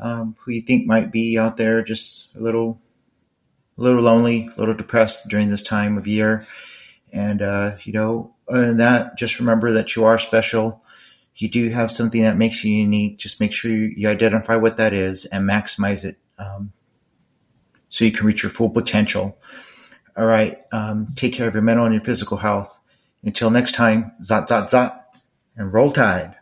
um, 0.00 0.36
who 0.38 0.52
you 0.52 0.62
think 0.62 0.86
might 0.86 1.10
be 1.10 1.36
out 1.36 1.56
there 1.56 1.82
just 1.82 2.28
a 2.36 2.40
little, 2.40 2.80
a 3.78 3.82
little 3.82 4.02
lonely, 4.02 4.48
a 4.56 4.60
little 4.60 4.74
depressed 4.74 5.28
during 5.28 5.50
this 5.50 5.62
time 5.62 5.98
of 5.98 6.06
year. 6.06 6.46
And, 7.12 7.42
uh, 7.42 7.76
you 7.84 7.92
know, 7.92 8.34
than 8.48 8.78
that, 8.78 9.16
just 9.16 9.38
remember 9.38 9.72
that 9.72 9.96
you 9.96 10.04
are 10.04 10.18
special. 10.18 10.82
You 11.36 11.48
do 11.48 11.70
have 11.70 11.90
something 11.90 12.22
that 12.22 12.36
makes 12.36 12.62
you 12.64 12.74
unique. 12.74 13.18
Just 13.18 13.40
make 13.40 13.52
sure 13.52 13.70
you 13.70 14.08
identify 14.08 14.56
what 14.56 14.76
that 14.76 14.92
is 14.92 15.24
and 15.26 15.48
maximize 15.48 16.04
it 16.04 16.18
um, 16.38 16.72
so 17.88 18.04
you 18.04 18.12
can 18.12 18.26
reach 18.26 18.42
your 18.42 18.50
full 18.50 18.70
potential. 18.70 19.38
All 20.16 20.26
right. 20.26 20.58
Um, 20.72 21.08
take 21.16 21.32
care 21.32 21.48
of 21.48 21.54
your 21.54 21.62
mental 21.62 21.86
and 21.86 21.94
your 21.94 22.04
physical 22.04 22.36
health. 22.38 22.76
Until 23.24 23.50
next 23.50 23.74
time, 23.74 24.12
zot, 24.22 24.48
zot, 24.48 24.68
zot, 24.68 25.04
and 25.56 25.72
roll 25.72 25.90
tide. 25.90 26.34